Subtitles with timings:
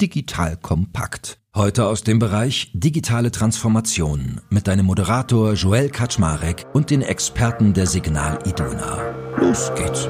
[0.00, 1.38] Digital Kompakt.
[1.54, 7.86] Heute aus dem Bereich Digitale Transformation mit deinem Moderator Joel Kaczmarek und den Experten der
[7.86, 9.14] Signal Iduna.
[9.38, 10.08] Los geht's.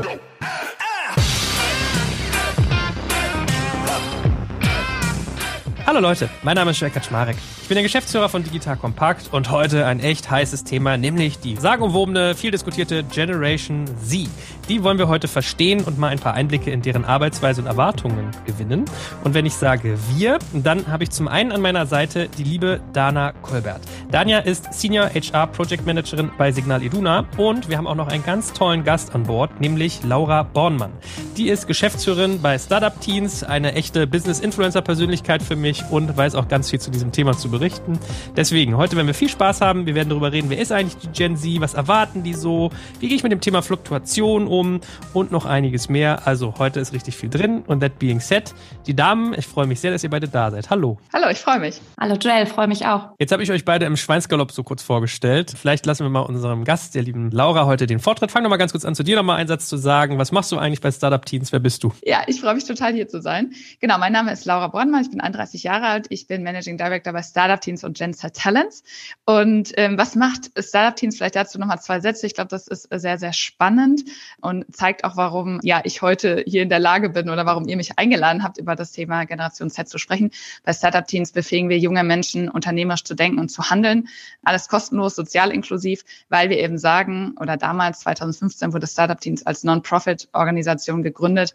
[5.87, 7.37] Hallo Leute, mein Name ist Joel Kaczmarek.
[7.63, 11.55] Ich bin der Geschäftsführer von Digital Compact und heute ein echt heißes Thema, nämlich die
[11.55, 14.29] sagenumwobene, viel diskutierte Generation Z.
[14.69, 18.33] Die wollen wir heute verstehen und mal ein paar Einblicke in deren Arbeitsweise und Erwartungen
[18.47, 18.85] gewinnen.
[19.23, 22.81] Und wenn ich sage wir, dann habe ich zum einen an meiner Seite die liebe
[22.93, 23.81] Dana Kolbert.
[24.11, 28.25] Dania ist Senior HR Project Managerin bei Signal Iduna und wir haben auch noch einen
[28.25, 30.91] ganz tollen Gast an Bord, nämlich Laura Bornmann.
[31.37, 36.35] Die ist Geschäftsführerin bei Startup Teens, eine echte Business Influencer Persönlichkeit für mich und weiß
[36.35, 37.99] auch ganz viel zu diesem Thema zu berichten.
[38.37, 39.87] Deswegen, heute werden wir viel Spaß haben.
[39.87, 43.09] Wir werden darüber reden, wer ist eigentlich die Gen Z, was erwarten die so, wie
[43.09, 44.81] gehe ich mit dem Thema Fluktuation um
[45.13, 46.27] und noch einiges mehr.
[46.27, 47.63] Also heute ist richtig viel drin.
[47.67, 48.55] Und that being said,
[48.87, 50.71] die Damen, ich freue mich sehr, dass ihr beide da seid.
[50.71, 50.99] Hallo.
[51.13, 51.81] Hallo, ich freue mich.
[52.01, 53.11] Hallo Joel, freue mich auch.
[53.19, 55.53] Jetzt habe ich euch beide im Schweinsgalopp so kurz vorgestellt.
[55.57, 58.31] Vielleicht lassen wir mal unserem Gast, der lieben Laura, heute den Vortritt.
[58.31, 60.19] Fang doch mal ganz kurz an, zu dir nochmal einen Satz zu sagen.
[60.19, 61.53] Was machst du eigentlich bei Startup Teens?
[61.53, 61.93] Wer bist du?
[62.05, 63.53] Ja, ich freue mich total hier zu sein.
[63.81, 65.03] Genau, mein Name ist Laura Brandmann.
[65.03, 66.07] Ich bin 31 Jahre alt.
[66.11, 68.85] Ich bin Managing Director bei Startup Teens und Genset Talents.
[69.25, 71.17] Und ähm, was macht Startup Teens?
[71.17, 72.27] Vielleicht dazu nochmal zwei Sätze.
[72.27, 74.05] Ich glaube, das ist sehr, sehr spannend
[74.41, 77.77] und zeigt auch, warum ja ich heute hier in der Lage bin oder warum ihr
[77.77, 80.31] mich eingeladen habt, über das Thema Generation Z zu sprechen.
[80.65, 84.09] Bei Startup Teens befähigen wir junge Menschen, unternehmerisch zu denken und zu handeln.
[84.45, 89.65] Alles kostenlos, sozial inklusiv, weil wir eben sagen, oder damals 2015 wurde Startup Teens als
[89.65, 91.55] Non-Profit-Organisation gegründet,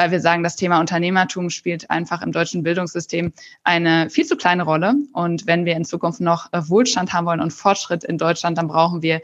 [0.00, 3.34] weil wir sagen, das Thema Unternehmertum spielt einfach im deutschen Bildungssystem
[3.64, 4.94] eine viel zu kleine Rolle.
[5.12, 8.66] Und wenn wir in Zukunft noch äh, Wohlstand haben wollen und Fortschritt in Deutschland, dann
[8.66, 9.20] brauchen wir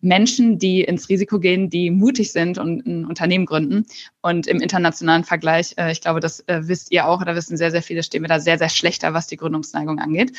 [0.00, 3.86] Menschen, die ins Risiko gehen, die mutig sind und ein Unternehmen gründen.
[4.22, 7.72] Und im internationalen Vergleich, äh, ich glaube, das äh, wisst ihr auch oder wissen sehr,
[7.72, 10.30] sehr viele, stehen wir da sehr, sehr schlechter, was die Gründungsneigung angeht.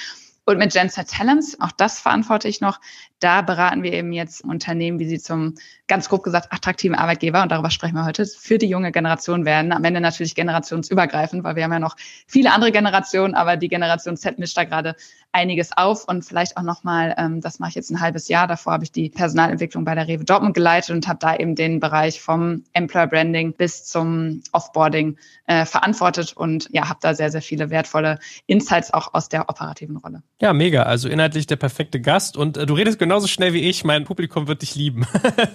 [0.45, 2.79] Und mit Genset Talents, auch das verantworte ich noch,
[3.19, 5.53] da beraten wir eben jetzt Unternehmen, wie sie zum,
[5.87, 9.71] ganz grob gesagt, attraktiven Arbeitgeber, und darüber sprechen wir heute, für die junge Generation werden.
[9.71, 14.17] Am Ende natürlich generationsübergreifend, weil wir haben ja noch viele andere Generationen, aber die Generation
[14.17, 14.95] Z mischt da gerade
[15.31, 18.73] einiges auf und vielleicht auch nochmal, ähm, das mache ich jetzt ein halbes Jahr, davor
[18.73, 22.21] habe ich die Personalentwicklung bei der Rewe Dortmund geleitet und habe da eben den Bereich
[22.21, 27.69] vom Employer Branding bis zum Offboarding äh, verantwortet und ja, habe da sehr, sehr viele
[27.69, 30.23] wertvolle Insights auch aus der operativen Rolle.
[30.41, 30.83] Ja, mega.
[30.83, 33.83] Also inhaltlich der perfekte Gast und äh, du redest genauso schnell wie ich.
[33.83, 35.05] Mein Publikum wird dich lieben.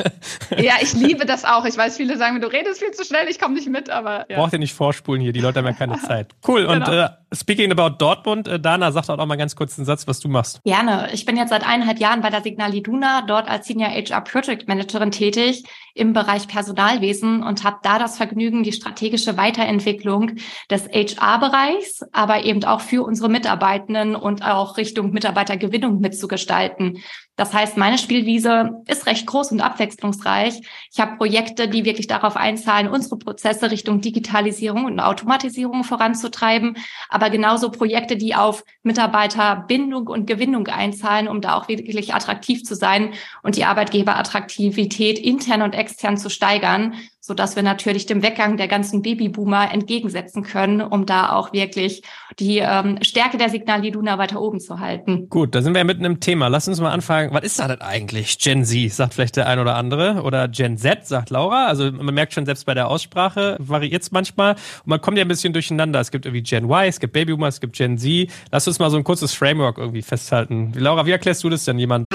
[0.57, 1.65] ja, ich liebe das auch.
[1.65, 4.31] Ich weiß, viele sagen mir, du redest viel zu schnell, ich komme nicht mit, aber
[4.31, 4.39] ja.
[4.39, 6.35] Braucht ihr nicht vorspulen hier, die Leute haben ja keine Zeit.
[6.47, 6.65] Cool.
[6.67, 7.05] Und genau.
[7.05, 10.21] äh, speaking about Dortmund, äh, Dana, sag doch auch mal ganz kurz einen Satz, was
[10.21, 10.63] du machst.
[10.65, 11.11] Gerne.
[11.13, 14.69] Ich bin jetzt seit eineinhalb Jahren bei der Signal Iduna, dort als Senior HR Project
[14.69, 15.65] Managerin tätig
[15.95, 20.33] im Bereich Personalwesen und habe da das Vergnügen, die strategische Weiterentwicklung
[20.71, 26.99] des HR-Bereichs, aber eben auch für unsere Mitarbeitenden und auch Richtung Mitarbeitergewinnung mitzugestalten.
[27.37, 30.61] Das heißt, meine Spielwiese ist recht groß und abwechslungsreich.
[30.91, 36.79] Ich habe Projekte, die wirklich darauf einzahlen, unsere Prozesse Richtung Digitalisierung und Automatisierung voranzutreiben,
[37.11, 42.75] aber genauso Projekte, die auf Mitarbeiterbindung und Gewinnung einzahlen, um da auch wirklich attraktiv zu
[42.75, 46.95] sein und die Arbeitgeberattraktivität intern und extern zu steigern
[47.27, 52.03] so dass wir natürlich dem Weggang der ganzen Babyboomer entgegensetzen können, um da auch wirklich
[52.39, 55.29] die ähm, Stärke der Signal Iduna weiter oben zu halten.
[55.29, 56.47] Gut, da sind wir ja mitten im Thema.
[56.47, 57.35] Lass uns mal anfangen.
[57.35, 58.39] Was ist das denn eigentlich?
[58.39, 60.23] Gen Z, sagt vielleicht der ein oder andere.
[60.23, 61.67] Oder Gen Z, sagt Laura.
[61.67, 64.53] Also man merkt schon, selbst bei der Aussprache variiert es manchmal.
[64.53, 65.99] Und man kommt ja ein bisschen durcheinander.
[65.99, 68.31] Es gibt irgendwie Gen Y, es gibt Babyboomer, es gibt Gen Z.
[68.53, 70.75] Lass uns mal so ein kurzes Framework irgendwie festhalten.
[70.77, 72.07] Laura, wie erklärst du das denn jemand?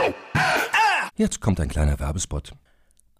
[1.17, 2.53] Jetzt kommt ein kleiner Werbespot.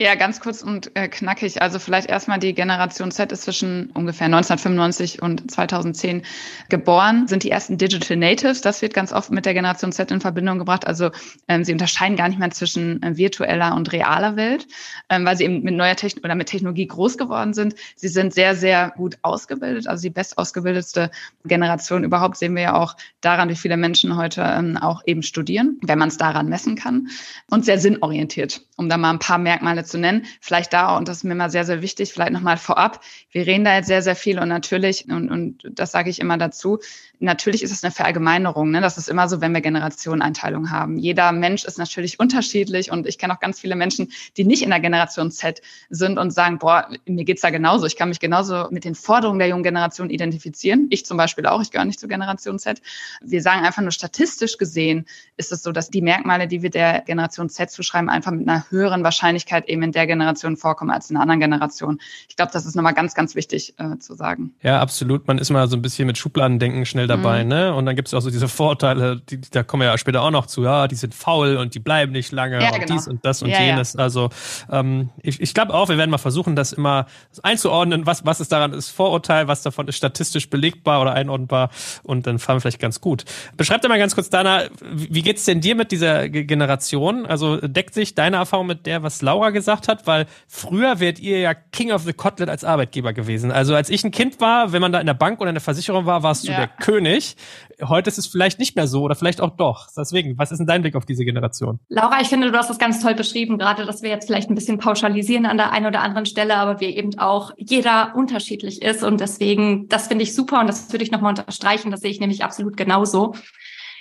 [0.00, 1.62] Ja, ganz kurz und äh, knackig.
[1.62, 6.22] Also vielleicht erstmal die Generation Z ist zwischen ungefähr 1995 und 2010
[6.68, 8.62] geboren, sind die ersten Digital Natives.
[8.62, 10.86] Das wird ganz oft mit der Generation Z in Verbindung gebracht.
[10.86, 11.10] Also
[11.46, 14.66] ähm, sie unterscheiden gar nicht mehr zwischen äh, virtueller und realer Welt,
[15.08, 17.76] ähm, weil sie eben mit neuer Technik oder mit Technologie groß geworden sind.
[17.94, 21.12] Sie sind sehr, sehr gut ausgebildet, also die bestausgebildetste
[21.44, 25.78] Generation überhaupt sehen wir ja auch daran, wie viele Menschen heute ähm, auch eben studieren,
[25.82, 27.08] wenn man es daran messen kann.
[27.50, 30.26] Und sehr sinnorientiert, um da mal ein paar Merkmale Merkmale zu nennen.
[30.40, 33.00] Vielleicht da, und das ist mir mal sehr, sehr wichtig, vielleicht nochmal vorab.
[33.30, 36.38] Wir reden da jetzt sehr, sehr viel und natürlich, und, und das sage ich immer
[36.38, 36.78] dazu,
[37.18, 38.70] natürlich ist es eine Verallgemeinerung.
[38.70, 38.80] Ne?
[38.80, 40.96] Das ist immer so, wenn wir Generationeneinteilung haben.
[40.96, 44.70] Jeder Mensch ist natürlich unterschiedlich und ich kenne auch ganz viele Menschen, die nicht in
[44.70, 45.60] der Generation Z
[45.90, 47.86] sind und sagen, boah, mir geht's da genauso.
[47.86, 50.86] Ich kann mich genauso mit den Forderungen der jungen Generation identifizieren.
[50.90, 52.80] Ich zum Beispiel auch, ich gehöre nicht zur Generation Z.
[53.22, 57.02] Wir sagen einfach nur statistisch gesehen ist es so, dass die Merkmale, die wir der
[57.02, 61.16] Generation Z zuschreiben, einfach mit einer höheren Wahrscheinlichkeit eben in der Generation vorkommen als in
[61.16, 62.00] einer anderen Generation.
[62.28, 64.54] Ich glaube, das ist nochmal ganz, ganz wichtig äh, zu sagen.
[64.62, 65.26] Ja, absolut.
[65.26, 67.48] Man ist mal so ein bisschen mit Schubladendenken schnell dabei, mhm.
[67.48, 67.74] ne?
[67.74, 70.30] Und dann gibt es auch so diese Vorurteile, die, da kommen wir ja später auch
[70.30, 72.94] noch zu, ja, die sind faul und die bleiben nicht lange ja, und genau.
[72.94, 73.94] dies und das und ja, jenes.
[73.94, 74.00] Ja.
[74.00, 74.30] Also
[74.70, 77.06] ähm, ich, ich glaube auch, wir werden mal versuchen, das immer
[77.42, 81.70] einzuordnen, was, was ist daran ist Vorurteil, was davon ist statistisch belegbar oder einordnbar
[82.02, 83.24] und dann fahren wir vielleicht ganz gut.
[83.56, 87.26] Beschreib dir mal ganz kurz, Dana, wie geht's denn dir mit dieser Generation?
[87.26, 90.06] Also deckt sich deine Erfahrung mit der, was Laura gesagt hat?
[90.06, 93.50] Weil früher wärt ihr ja King of the Cotlet als Arbeitgeber gewesen.
[93.50, 95.62] Also als ich ein Kind war, wenn man da in der Bank oder in der
[95.62, 96.58] Versicherung war, warst du ja.
[96.58, 97.36] der König.
[97.82, 99.88] Heute ist es vielleicht nicht mehr so oder vielleicht auch doch.
[99.96, 101.80] Deswegen, was ist denn dein Blick auf diese Generation?
[101.88, 104.54] Laura, ich finde, du hast das ganz toll beschrieben, gerade, dass wir jetzt vielleicht ein
[104.54, 109.02] bisschen pauschalisieren an der einen oder anderen Stelle, aber wir eben auch jeder unterschiedlich ist
[109.02, 112.20] und deswegen, das finde ich super und das würde ich nochmal unterstreichen, das sehe ich
[112.20, 113.34] nämlich absolut genauso.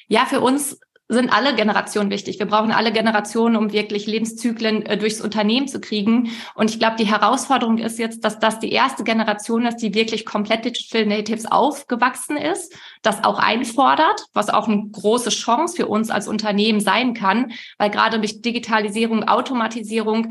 [0.07, 0.80] Ja, für uns
[1.12, 2.38] sind alle Generationen wichtig.
[2.38, 6.30] Wir brauchen alle Generationen, um wirklich Lebenszyklen äh, durchs Unternehmen zu kriegen.
[6.54, 10.24] Und ich glaube, die Herausforderung ist jetzt, dass das die erste Generation ist, die wirklich
[10.24, 16.12] komplett Digital Natives aufgewachsen ist, das auch einfordert, was auch eine große Chance für uns
[16.12, 20.30] als Unternehmen sein kann, weil gerade durch Digitalisierung, Automatisierung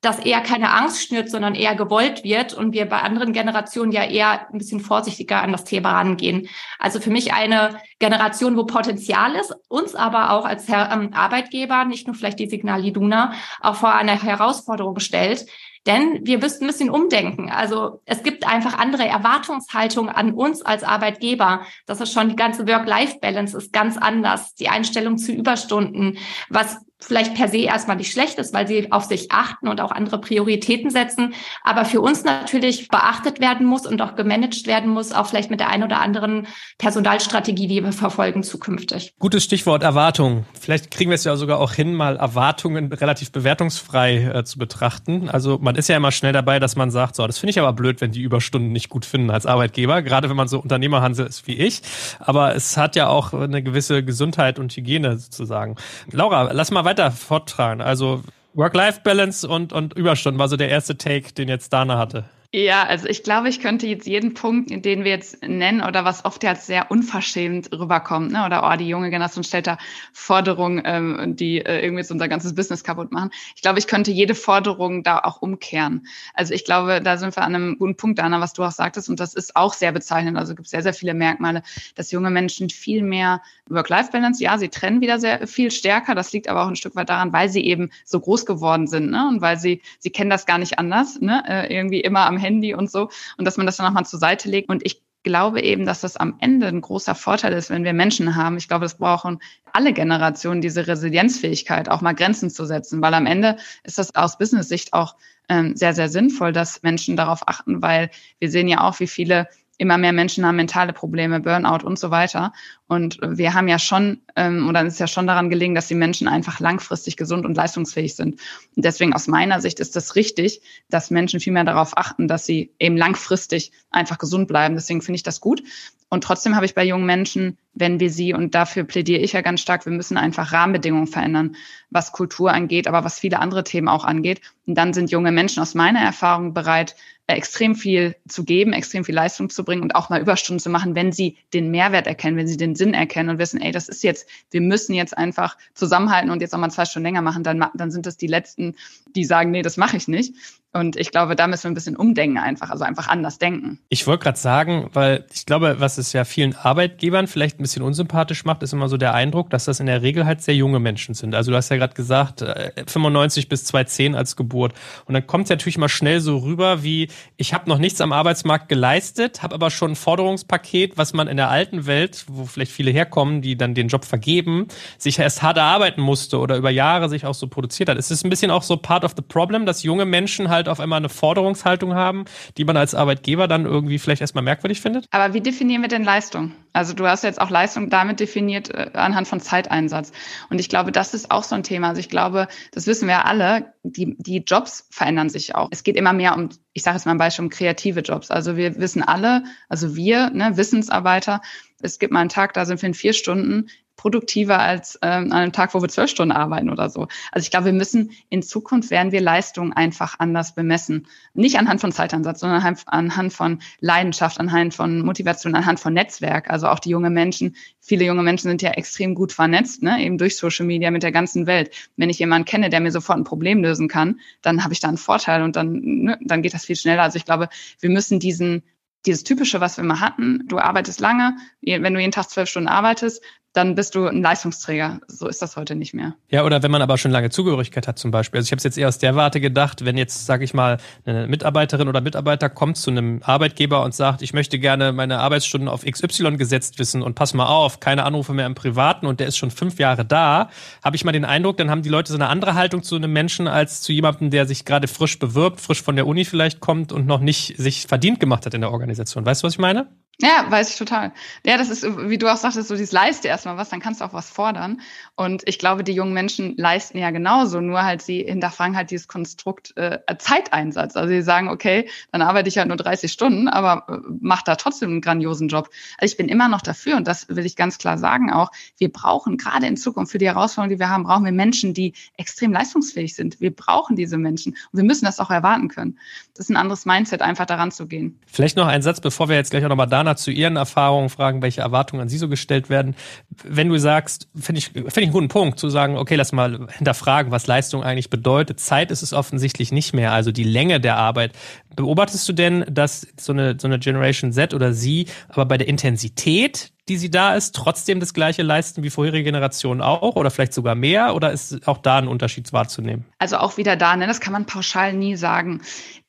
[0.00, 4.04] das eher keine Angst schnürt, sondern eher gewollt wird und wir bei anderen Generationen ja
[4.04, 6.48] eher ein bisschen vorsichtiger an das Thema rangehen.
[6.78, 12.06] Also für mich eine Generation, wo Potenzial ist, uns aber auch als ähm, Arbeitgeber, nicht
[12.06, 15.46] nur vielleicht die Signal Iduna, auch vor eine Herausforderung stellt,
[15.86, 17.48] denn wir müssten ein bisschen umdenken.
[17.48, 21.62] Also es gibt einfach andere Erwartungshaltungen an uns als Arbeitgeber.
[21.86, 24.54] Das ist schon die ganze Work-Life-Balance ist ganz anders.
[24.56, 26.18] Die Einstellung zu Überstunden,
[26.48, 29.92] was vielleicht per se erstmal nicht schlecht ist, weil sie auf sich achten und auch
[29.92, 35.12] andere Prioritäten setzen, aber für uns natürlich beachtet werden muss und auch gemanagt werden muss,
[35.12, 36.46] auch vielleicht mit der einen oder anderen
[36.78, 39.12] Personalstrategie, die wir verfolgen zukünftig.
[39.18, 40.46] Gutes Stichwort Erwartung.
[40.58, 45.28] Vielleicht kriegen wir es ja sogar auch hin, mal Erwartungen relativ bewertungsfrei äh, zu betrachten.
[45.28, 47.72] Also man ist ja immer schnell dabei, dass man sagt, so, das finde ich aber
[47.74, 51.46] blöd, wenn die Überstunden nicht gut finden als Arbeitgeber, gerade wenn man so Unternehmerhansel ist
[51.46, 51.82] wie ich.
[52.20, 55.76] Aber es hat ja auch eine gewisse Gesundheit und Hygiene sozusagen.
[56.10, 57.82] Laura, lass mal weiter forttragen.
[57.82, 58.22] Also
[58.54, 62.24] Work-Life-Balance und, und Überstunden war so der erste Take, den jetzt Dana hatte.
[62.58, 66.24] Ja, also ich glaube, ich könnte jetzt jeden Punkt, den wir jetzt nennen oder was
[66.24, 68.46] oft ja als sehr unverschämt rüberkommt, ne?
[68.46, 69.76] oder oh, die junge Generation stellt da
[70.12, 73.30] Forderungen, ähm, die äh, irgendwie so unser ganzes Business kaputt machen.
[73.56, 76.06] Ich glaube, ich könnte jede Forderung da auch umkehren.
[76.32, 79.10] Also ich glaube, da sind wir an einem guten Punkt, Anna, was du auch sagtest,
[79.10, 80.38] und das ist auch sehr bezeichnend.
[80.38, 81.62] Also es gibt sehr, sehr viele Merkmale,
[81.94, 86.14] dass junge Menschen viel mehr Work-Life-Balance, ja, sie trennen wieder sehr viel stärker.
[86.14, 89.10] Das liegt aber auch ein Stück weit daran, weil sie eben so groß geworden sind,
[89.10, 89.28] ne?
[89.28, 91.42] Und weil sie, sie kennen das gar nicht anders, ne?
[91.48, 94.48] Äh, irgendwie immer am Handy und so und dass man das dann nochmal zur Seite
[94.48, 94.68] legt.
[94.68, 98.36] Und ich glaube eben, dass das am Ende ein großer Vorteil ist, wenn wir Menschen
[98.36, 98.56] haben.
[98.58, 99.40] Ich glaube, das brauchen
[99.72, 104.38] alle Generationen, diese Resilienzfähigkeit, auch mal Grenzen zu setzen, weil am Ende ist das aus
[104.38, 105.16] Business-Sicht auch
[105.48, 109.48] ähm, sehr, sehr sinnvoll, dass Menschen darauf achten, weil wir sehen ja auch, wie viele
[109.78, 112.52] immer mehr Menschen haben mentale Probleme, Burnout und so weiter.
[112.88, 115.94] Und wir haben ja schon, ähm, oder es ist ja schon daran gelegen, dass die
[115.94, 118.40] Menschen einfach langfristig gesund und leistungsfähig sind.
[118.76, 122.46] Und deswegen aus meiner Sicht ist das richtig, dass Menschen viel mehr darauf achten, dass
[122.46, 124.74] sie eben langfristig einfach gesund bleiben.
[124.76, 125.62] Deswegen finde ich das gut.
[126.08, 129.40] Und trotzdem habe ich bei jungen Menschen, wenn wir sie, und dafür plädiere ich ja
[129.40, 131.56] ganz stark, wir müssen einfach Rahmenbedingungen verändern,
[131.90, 134.40] was Kultur angeht, aber was viele andere Themen auch angeht.
[134.66, 136.94] Und dann sind junge Menschen aus meiner Erfahrung bereit,
[137.28, 140.94] extrem viel zu geben, extrem viel Leistung zu bringen und auch mal Überstunden zu machen,
[140.94, 144.04] wenn sie den Mehrwert erkennen, wenn sie den Sinn erkennen und wissen, ey, das ist
[144.04, 147.64] jetzt, wir müssen jetzt einfach zusammenhalten und jetzt auch mal zwei Stunden länger machen, dann,
[147.74, 148.76] dann sind das die Letzten,
[149.14, 150.34] die sagen, nee, das mache ich nicht.
[150.76, 153.78] Und ich glaube, da müssen wir ein bisschen umdenken einfach, also einfach anders denken.
[153.88, 157.82] Ich wollte gerade sagen, weil ich glaube, was es ja vielen Arbeitgebern vielleicht ein bisschen
[157.82, 160.78] unsympathisch macht, ist immer so der Eindruck, dass das in der Regel halt sehr junge
[160.78, 161.34] Menschen sind.
[161.34, 162.44] Also du hast ja gerade gesagt,
[162.86, 164.74] 95 äh, bis 2010 als Geburt.
[165.06, 168.12] Und dann kommt es natürlich mal schnell so rüber wie, ich habe noch nichts am
[168.12, 172.72] Arbeitsmarkt geleistet, habe aber schon ein Forderungspaket, was man in der alten Welt, wo vielleicht
[172.72, 174.68] viele herkommen, die dann den Job vergeben,
[174.98, 177.98] sich erst hart erarbeiten musste oder über Jahre sich auch so produziert hat.
[177.98, 180.80] Es ist ein bisschen auch so part of the problem, dass junge Menschen halt auf
[180.80, 182.24] einmal eine Forderungshaltung haben,
[182.56, 185.06] die man als Arbeitgeber dann irgendwie vielleicht erstmal merkwürdig findet?
[185.10, 186.52] Aber wie definieren wir denn Leistung?
[186.72, 190.12] Also du hast jetzt auch Leistung damit definiert äh, anhand von Zeiteinsatz.
[190.50, 191.88] Und ich glaube, das ist auch so ein Thema.
[191.88, 195.68] Also ich glaube, das wissen wir alle, die, die Jobs verändern sich auch.
[195.70, 198.30] Es geht immer mehr um, ich sage jetzt ein Beispiel, um kreative Jobs.
[198.30, 201.40] Also wir wissen alle, also wir, ne, Wissensarbeiter,
[201.80, 205.32] es gibt mal einen Tag, da sind wir in vier Stunden produktiver als ähm, an
[205.32, 207.08] einem Tag, wo wir zwölf Stunden arbeiten oder so.
[207.32, 211.06] Also ich glaube, wir müssen in Zukunft werden wir Leistungen einfach anders bemessen.
[211.34, 216.50] Nicht anhand von Zeitansatz, sondern anhand von Leidenschaft, anhand von Motivation, anhand von Netzwerk.
[216.50, 220.00] Also auch die junge Menschen, viele junge Menschen sind ja extrem gut vernetzt, ne?
[220.02, 221.70] eben durch Social Media mit der ganzen Welt.
[221.96, 224.88] Wenn ich jemanden kenne, der mir sofort ein Problem lösen kann, dann habe ich da
[224.88, 227.02] einen Vorteil und dann, ne, dann geht das viel schneller.
[227.02, 227.48] Also ich glaube,
[227.80, 228.62] wir müssen diesen
[229.06, 232.68] dieses typische, was wir immer hatten, du arbeitest lange, wenn du jeden Tag zwölf Stunden
[232.68, 233.22] arbeitest,
[233.56, 235.00] dann bist du ein Leistungsträger.
[235.08, 236.14] So ist das heute nicht mehr.
[236.28, 238.38] Ja, oder wenn man aber schon lange Zugehörigkeit hat zum Beispiel.
[238.38, 240.76] Also ich habe es jetzt eher aus der Warte gedacht, wenn jetzt, sage ich mal,
[241.06, 245.68] eine Mitarbeiterin oder Mitarbeiter kommt zu einem Arbeitgeber und sagt, ich möchte gerne meine Arbeitsstunden
[245.68, 249.26] auf XY gesetzt wissen und pass mal auf, keine Anrufe mehr im Privaten und der
[249.26, 250.50] ist schon fünf Jahre da,
[250.84, 253.12] habe ich mal den Eindruck, dann haben die Leute so eine andere Haltung zu einem
[253.12, 256.92] Menschen als zu jemandem, der sich gerade frisch bewirbt, frisch von der Uni vielleicht kommt
[256.92, 259.24] und noch nicht sich verdient gemacht hat in der Organisation.
[259.24, 259.86] Weißt du, was ich meine?
[260.22, 261.12] Ja, weiß ich total.
[261.44, 264.04] Ja, das ist, wie du auch sagtest, so dieses leiste erstmal was, dann kannst du
[264.06, 264.80] auch was fordern.
[265.14, 269.08] Und ich glaube, die jungen Menschen leisten ja genauso, nur halt sie hinterfragen halt dieses
[269.08, 270.96] Konstrukt äh, Zeiteinsatz.
[270.96, 274.56] Also sie sagen, okay, dann arbeite ich halt nur 30 Stunden, aber äh, mach da
[274.56, 275.68] trotzdem einen grandiosen Job.
[275.98, 278.50] Also ich bin immer noch dafür und das will ich ganz klar sagen auch.
[278.78, 281.92] Wir brauchen gerade in Zukunft für die Herausforderungen, die wir haben, brauchen wir Menschen, die
[282.16, 283.38] extrem leistungsfähig sind.
[283.42, 285.98] Wir brauchen diese Menschen und wir müssen das auch erwarten können.
[286.32, 288.18] Das ist ein anderes Mindset, einfach daran zu gehen.
[288.26, 291.08] Vielleicht noch ein Satz, bevor wir jetzt gleich auch nochmal da Jana zu ihren Erfahrungen
[291.08, 292.94] fragen, welche Erwartungen an sie so gestellt werden.
[293.42, 296.66] Wenn du sagst, finde ich, finde ich einen guten Punkt, zu sagen, okay, lass mal
[296.70, 298.60] hinterfragen, was Leistung eigentlich bedeutet.
[298.60, 301.32] Zeit ist es offensichtlich nicht mehr, also die Länge der Arbeit.
[301.74, 305.68] Beobachtest du denn, dass so eine, so eine Generation Z oder sie aber bei der
[305.68, 310.54] Intensität die sie da ist, trotzdem das gleiche leisten wie vorherige Generationen auch oder vielleicht
[310.54, 311.16] sogar mehr?
[311.16, 313.04] Oder ist auch da ein Unterschied wahrzunehmen?
[313.18, 314.06] Also auch wieder da, ne?
[314.06, 315.62] das kann man pauschal nie sagen.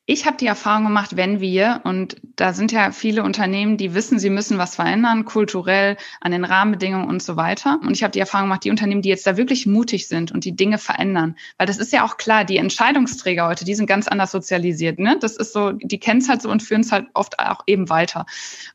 [0.06, 4.20] Ich habe die Erfahrung gemacht, wenn wir, und da sind ja viele Unternehmen, die wissen,
[4.20, 7.80] sie müssen was verändern, kulturell, an den Rahmenbedingungen und so weiter.
[7.82, 10.46] Und ich habe die Erfahrung gemacht, die Unternehmen, die jetzt da wirklich mutig sind und
[10.46, 14.08] die Dinge verändern, weil das ist ja auch klar, die Entscheidungsträger heute, die sind ganz
[14.08, 15.00] anders sozialisiert.
[15.00, 15.18] Ne?
[15.20, 17.90] Das ist so, die kennen es halt so und führen es halt oft auch eben
[17.90, 18.28] weiter.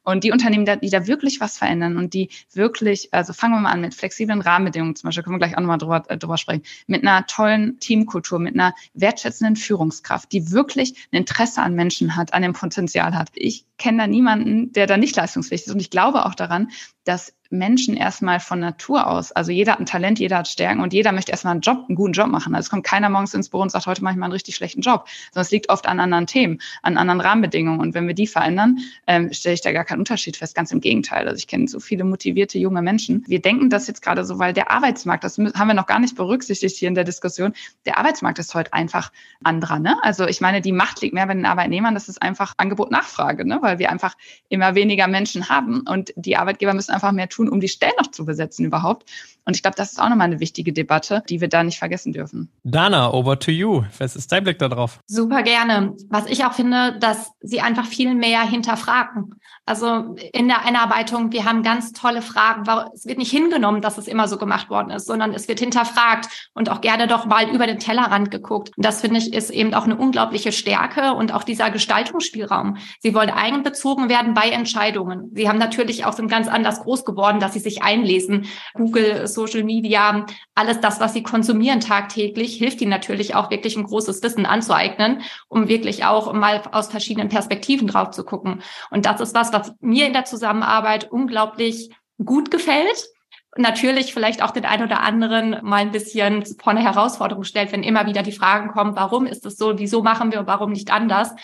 [0.03, 3.71] Und die Unternehmen, die da wirklich was verändern und die wirklich, also fangen wir mal
[3.71, 6.65] an mit flexiblen Rahmenbedingungen zum Beispiel, können wir gleich auch nochmal drüber, äh, drüber sprechen,
[6.89, 12.35] mit einer tollen Teamkultur, mit einer wertschätzenden Führungskraft, die wirklich eine Interesse an Menschen hat,
[12.35, 13.31] an dem Potenzial hat.
[13.35, 15.73] Ich kenne da niemanden, der da nicht leistungsfähig ist.
[15.73, 16.71] Und ich glaube auch daran,
[17.05, 20.93] dass Menschen erstmal von Natur aus, also jeder hat ein Talent, jeder hat Stärken und
[20.93, 22.55] jeder möchte erstmal einen Job, einen guten Job machen.
[22.55, 24.57] Also es kommt keiner morgens ins Büro und sagt, heute mache ich mal einen richtig
[24.57, 27.81] schlechten Job, sondern es liegt oft an anderen Themen, an anderen Rahmenbedingungen.
[27.81, 30.55] Und wenn wir die verändern, ähm, stelle ich da gar keinen Unterschied fest.
[30.55, 31.29] Ganz im Gegenteil.
[31.29, 33.25] Also ich kenne so viele motivierte junge Menschen.
[33.27, 36.17] Wir denken das jetzt gerade so, weil der Arbeitsmarkt, das haben wir noch gar nicht
[36.17, 37.53] berücksichtigt hier in der Diskussion,
[37.85, 39.13] der Arbeitsmarkt ist heute einfach
[39.45, 39.79] anderer.
[39.79, 39.97] Ne?
[40.03, 41.95] Also ich meine, die Macht liegt mehr bei den Arbeitnehmern.
[41.95, 43.59] Das ist einfach Angebot-Nachfrage, ne?
[43.61, 44.17] weil wir einfach
[44.49, 47.93] immer weniger Menschen haben und die Arbeitgeber müssen einfach mehr tun tun, um die Stellen
[47.99, 49.11] noch zu besetzen überhaupt.
[49.45, 52.13] Und ich glaube, das ist auch nochmal eine wichtige Debatte, die wir da nicht vergessen
[52.13, 52.49] dürfen.
[52.63, 53.83] Dana, over to you.
[53.99, 55.01] Was ist dein Blick darauf?
[55.07, 55.97] Super gerne.
[56.09, 59.35] Was ich auch finde, dass sie einfach viel mehr hinterfragen.
[59.67, 62.65] Also in der Einarbeitung, wir haben ganz tolle Fragen.
[62.95, 66.51] Es wird nicht hingenommen, dass es immer so gemacht worden ist, sondern es wird hinterfragt
[66.55, 68.71] und auch gerne doch mal über den Tellerrand geguckt.
[68.77, 72.77] Und das finde ich ist eben auch eine unglaubliche Stärke und auch dieser Gestaltungsspielraum.
[73.01, 75.31] Sie wollen eigenbezogen werden bei Entscheidungen.
[75.35, 78.47] Sie haben natürlich auch sind ganz anders groß geworden geworden, dass sie sich einlesen.
[78.75, 83.85] Google, Social Media, alles das, was sie konsumieren tagtäglich, hilft ihnen natürlich auch wirklich ein
[83.85, 88.63] großes Wissen anzueignen, um wirklich auch mal aus verschiedenen Perspektiven drauf zu gucken.
[88.91, 91.91] Und das ist was, was mir in der Zusammenarbeit unglaublich
[92.25, 93.09] gut gefällt
[93.57, 97.83] natürlich vielleicht auch den einen oder anderen mal ein bisschen vor eine Herausforderung stellt, wenn
[97.83, 100.91] immer wieder die Fragen kommen, warum ist es so, wieso machen wir und warum nicht
[100.91, 101.35] anders.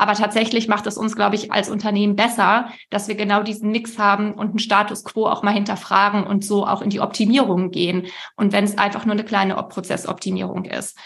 [0.00, 3.98] Aber tatsächlich macht es uns, glaube ich, als Unternehmen besser, dass wir genau diesen Mix
[3.98, 8.06] haben und einen Status quo auch mal hinterfragen und so auch in die Optimierung gehen.
[8.36, 10.96] Und wenn es einfach nur eine kleine Prozessoptimierung ist.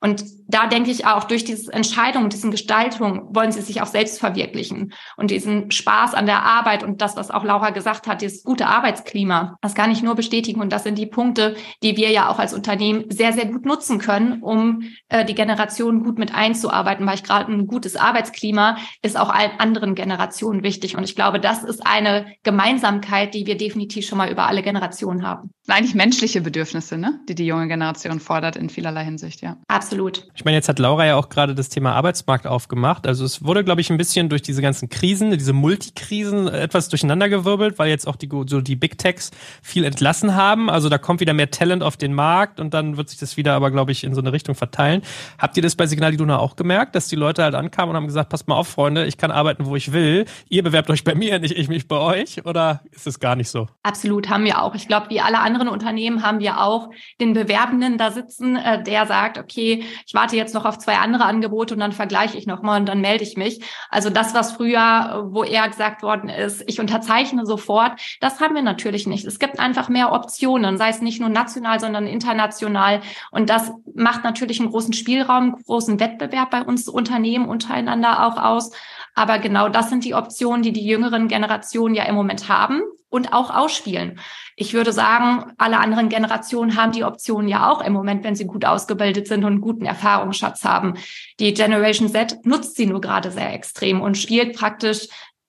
[0.00, 4.18] Und da denke ich auch, durch diese Entscheidung, diesen Gestaltung wollen sie sich auch selbst
[4.18, 4.94] verwirklichen.
[5.16, 8.66] Und diesen Spaß an der Arbeit und das, was auch Laura gesagt hat, dieses gute
[8.66, 10.60] Arbeitsklima, das kann ich nur bestätigen.
[10.60, 13.98] Und das sind die Punkte, die wir ja auch als Unternehmen sehr, sehr gut nutzen
[13.98, 19.18] können, um äh, die Generationen gut mit einzuarbeiten, weil ich gerade ein gutes Arbeitsklima ist
[19.18, 20.96] auch allen anderen Generationen wichtig.
[20.96, 25.26] Und ich glaube, das ist eine Gemeinsamkeit, die wir definitiv schon mal über alle Generationen
[25.26, 25.50] haben.
[25.66, 27.20] Eigentlich menschliche Bedürfnisse, ne?
[27.28, 29.58] die die junge Generation fordert in vielerlei Hinsicht, ja.
[29.68, 30.28] Absolut absolut.
[30.34, 33.06] Ich meine, jetzt hat Laura ja auch gerade das Thema Arbeitsmarkt aufgemacht.
[33.06, 37.78] Also es wurde, glaube ich, ein bisschen durch diese ganzen Krisen, diese Multikrisen etwas durcheinandergewirbelt,
[37.78, 39.30] weil jetzt auch die, so die Big Techs
[39.62, 40.68] viel entlassen haben.
[40.68, 43.54] Also da kommt wieder mehr Talent auf den Markt und dann wird sich das wieder
[43.54, 45.00] aber, glaube ich, in so eine Richtung verteilen.
[45.38, 48.06] Habt ihr das bei Signal Iduna auch gemerkt, dass die Leute halt ankamen und haben
[48.06, 50.26] gesagt, passt mal auf, Freunde, ich kann arbeiten, wo ich will.
[50.50, 52.44] Ihr bewerbt euch bei mir, nicht ich mich bei euch?
[52.44, 53.68] Oder ist es gar nicht so?
[53.82, 54.74] Absolut, haben wir auch.
[54.74, 56.90] Ich glaube, wie alle anderen Unternehmen haben wir auch
[57.20, 61.24] den Bewerbenden da sitzen, äh, der sagt, okay, ich warte jetzt noch auf zwei andere
[61.24, 63.60] Angebote und dann vergleiche ich nochmal und dann melde ich mich.
[63.90, 68.62] Also das, was früher, wo eher gesagt worden ist, ich unterzeichne sofort, das haben wir
[68.62, 69.24] natürlich nicht.
[69.24, 73.00] Es gibt einfach mehr Optionen, sei es nicht nur national, sondern international.
[73.30, 78.72] Und das macht natürlich einen großen Spielraum, großen Wettbewerb bei uns Unternehmen untereinander auch aus.
[79.14, 83.32] Aber genau das sind die Optionen, die die jüngeren Generationen ja im Moment haben und
[83.32, 84.20] auch ausspielen.
[84.56, 88.46] Ich würde sagen, alle anderen Generationen haben die Optionen ja auch im Moment, wenn sie
[88.46, 90.94] gut ausgebildet sind und einen guten Erfahrungsschatz haben.
[91.40, 95.08] Die Generation Z nutzt sie nur gerade sehr extrem und spielt praktisch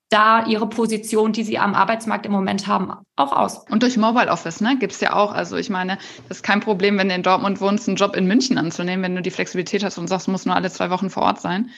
[0.10, 3.66] da ihre Position, die sie am Arbeitsmarkt im Moment haben, auch aus.
[3.70, 5.32] Und durch Mobile Office, ne, gibt's ja auch.
[5.32, 8.26] Also ich meine, das ist kein Problem, wenn du in Dortmund wohnst, einen Job in
[8.26, 11.12] München anzunehmen, wenn du die Flexibilität hast und sagst, du musst nur alle zwei Wochen
[11.12, 11.70] vor Ort sein.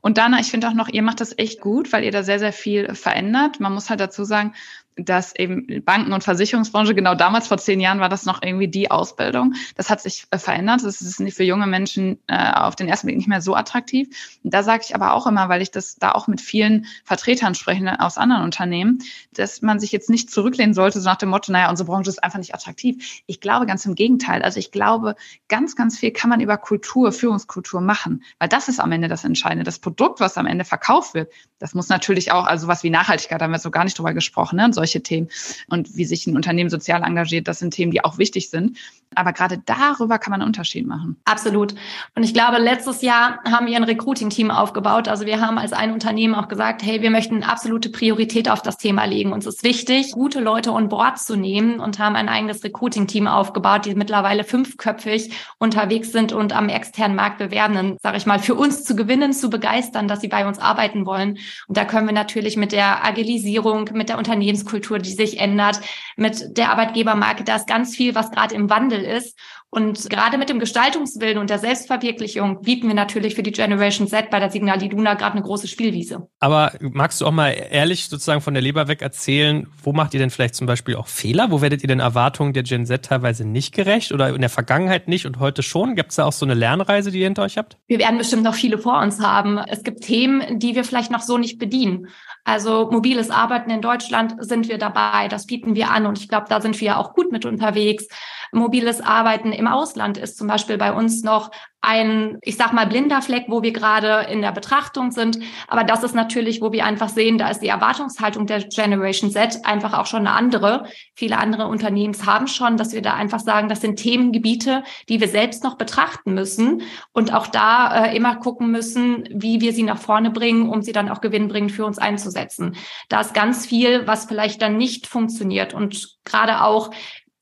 [0.00, 2.38] Und Dana, ich finde auch noch, ihr macht das echt gut, weil ihr da sehr,
[2.38, 3.60] sehr viel verändert.
[3.60, 4.54] Man muss halt dazu sagen,
[4.96, 8.90] dass eben Banken- und Versicherungsbranche, genau damals vor zehn Jahren war das noch irgendwie die
[8.90, 9.54] Ausbildung.
[9.76, 10.82] Das hat sich äh, verändert.
[10.84, 14.08] Das ist nicht für junge Menschen äh, auf den ersten Blick nicht mehr so attraktiv.
[14.42, 17.54] Und da sage ich aber auch immer, weil ich das da auch mit vielen Vertretern
[17.54, 19.00] spreche aus anderen Unternehmen,
[19.34, 22.24] dass man sich jetzt nicht zurücklehnen sollte, so nach dem Motto, naja, unsere Branche ist
[22.24, 23.22] einfach nicht attraktiv.
[23.26, 24.42] Ich glaube ganz im Gegenteil.
[24.42, 25.14] Also ich glaube,
[25.48, 29.24] ganz, ganz viel kann man über Kultur, Führungskultur machen, weil das ist am Ende das
[29.24, 29.64] Entscheidende.
[29.64, 33.40] Das Produkt, was am Ende verkauft wird, das muss natürlich auch, also was wie Nachhaltigkeit,
[33.40, 34.64] da haben wir so gar nicht drüber gesprochen, ne?
[34.64, 35.28] Und solche Themen
[35.68, 38.78] und wie sich ein Unternehmen sozial engagiert, das sind Themen, die auch wichtig sind.
[39.14, 41.16] Aber gerade darüber kann man einen Unterschied machen.
[41.24, 41.74] Absolut.
[42.14, 45.08] Und ich glaube, letztes Jahr haben wir ein Recruiting-Team aufgebaut.
[45.08, 48.76] Also wir haben als ein Unternehmen auch gesagt, hey, wir möchten absolute Priorität auf das
[48.76, 49.32] Thema legen.
[49.32, 53.86] Uns ist wichtig, gute Leute on board zu nehmen und haben ein eigenes Recruiting-Team aufgebaut,
[53.86, 58.84] die mittlerweile fünfköpfig unterwegs sind und am externen Markt bewerben, sage ich mal, für uns
[58.84, 61.38] zu gewinnen, zu begeistern, dass sie bei uns arbeiten wollen.
[61.68, 65.80] Und da können wir natürlich mit der Agilisierung, mit der Unternehmenskultur, die sich ändert,
[66.16, 69.36] mit der Arbeitgebermarke, da ist ganz viel, was gerade im Wandel ist.
[69.68, 74.30] Und gerade mit dem Gestaltungswillen und der Selbstverwirklichung bieten wir natürlich für die Generation Z
[74.30, 76.28] bei der Signal Iduna gerade eine große Spielwiese.
[76.38, 80.20] Aber magst du auch mal ehrlich sozusagen von der Leber weg erzählen, wo macht ihr
[80.20, 81.50] denn vielleicht zum Beispiel auch Fehler?
[81.50, 85.08] Wo werdet ihr den Erwartungen der Gen Z teilweise nicht gerecht oder in der Vergangenheit
[85.08, 85.94] nicht und heute schon?
[85.94, 87.76] Gibt es da auch so eine Lernreise, die ihr hinter euch habt?
[87.86, 89.58] Wir werden bestimmt noch viele vor uns haben.
[89.58, 92.06] Es gibt Themen, die wir vielleicht noch so nicht bedienen.
[92.46, 96.46] Also mobiles Arbeiten in Deutschland sind wir dabei, das bieten wir an und ich glaube,
[96.48, 98.06] da sind wir auch gut mit unterwegs.
[98.52, 101.50] Mobiles Arbeiten im Ausland ist zum Beispiel bei uns noch
[101.86, 105.38] ein, ich sag mal, blinder Fleck, wo wir gerade in der Betrachtung sind.
[105.68, 109.64] Aber das ist natürlich, wo wir einfach sehen, da ist die Erwartungshaltung der Generation Z
[109.64, 110.86] einfach auch schon eine andere.
[111.14, 115.28] Viele andere Unternehmens haben schon, dass wir da einfach sagen, das sind Themengebiete, die wir
[115.28, 116.82] selbst noch betrachten müssen
[117.12, 120.92] und auch da äh, immer gucken müssen, wie wir sie nach vorne bringen, um sie
[120.92, 122.74] dann auch gewinnbringend für uns einzusetzen.
[123.08, 126.90] Da ist ganz viel, was vielleicht dann nicht funktioniert und gerade auch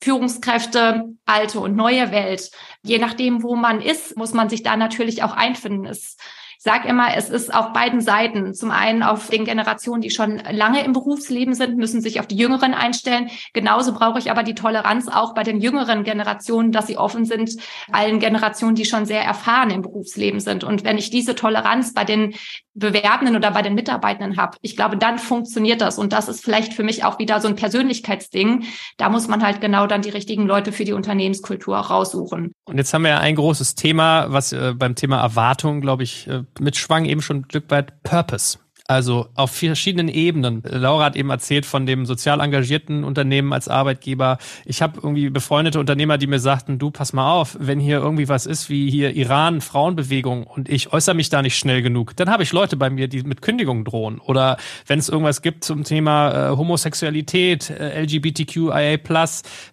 [0.05, 2.51] Führungskräfte, alte und neue Welt.
[2.83, 5.87] Je nachdem, wo man ist, muss man sich da natürlich auch einfinden.
[5.87, 6.17] Es
[6.65, 8.55] sage immer, es ist auf beiden Seiten.
[8.55, 12.35] Zum einen auf den Generationen, die schon lange im Berufsleben sind, müssen sich auf die
[12.35, 13.29] Jüngeren einstellen.
[13.53, 17.51] Genauso brauche ich aber die Toleranz auch bei den jüngeren Generationen, dass sie offen sind,
[17.91, 20.63] allen Generationen, die schon sehr erfahren im Berufsleben sind.
[20.63, 22.33] Und wenn ich diese Toleranz bei den
[22.73, 25.99] Bewerbenden oder bei den Mitarbeitenden habe, ich glaube, dann funktioniert das.
[25.99, 28.65] Und das ist vielleicht für mich auch wieder so ein Persönlichkeitsding.
[28.97, 32.53] Da muss man halt genau dann die richtigen Leute für die Unternehmenskultur raussuchen.
[32.65, 36.27] Und jetzt haben wir ja ein großes Thema, was äh, beim Thema Erwartung, glaube ich,
[36.27, 38.57] äh, mitschwang, eben schon ein Stück weit Purpose.
[38.87, 40.61] Also auf verschiedenen Ebenen.
[40.63, 44.37] Laura hat eben erzählt von dem sozial engagierten Unternehmen als Arbeitgeber.
[44.63, 48.29] Ich habe irgendwie befreundete Unternehmer, die mir sagten, du pass mal auf, wenn hier irgendwie
[48.29, 52.29] was ist wie hier Iran, Frauenbewegung und ich äußere mich da nicht schnell genug, dann
[52.29, 54.19] habe ich Leute bei mir, die mit Kündigungen drohen.
[54.19, 58.99] Oder wenn es irgendwas gibt zum Thema äh, Homosexualität, äh, LGBTQIA+,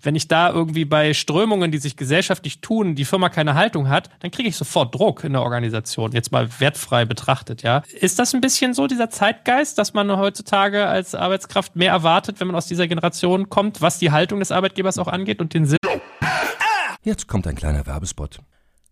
[0.03, 4.09] wenn ich da irgendwie bei Strömungen, die sich gesellschaftlich tun, die Firma keine Haltung hat,
[4.21, 6.13] dann kriege ich sofort Druck in der Organisation.
[6.13, 7.83] Jetzt mal wertfrei betrachtet, ja.
[8.01, 12.39] Ist das ein bisschen so dieser dieser Zeitgeist, dass man heutzutage als Arbeitskraft mehr erwartet,
[12.39, 15.67] wenn man aus dieser Generation kommt, was die Haltung des Arbeitgebers auch angeht und den
[15.67, 15.79] Sinn?
[17.03, 18.39] Jetzt kommt ein kleiner Werbespot.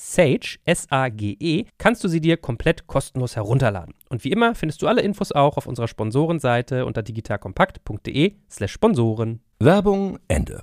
[0.00, 3.94] Sage, S-A-G-E, kannst du sie dir komplett kostenlos herunterladen.
[4.08, 9.40] Und wie immer findest du alle Infos auch auf unserer Sponsorenseite unter digitalkompakt.de slash Sponsoren.
[9.58, 10.62] Werbung Ende.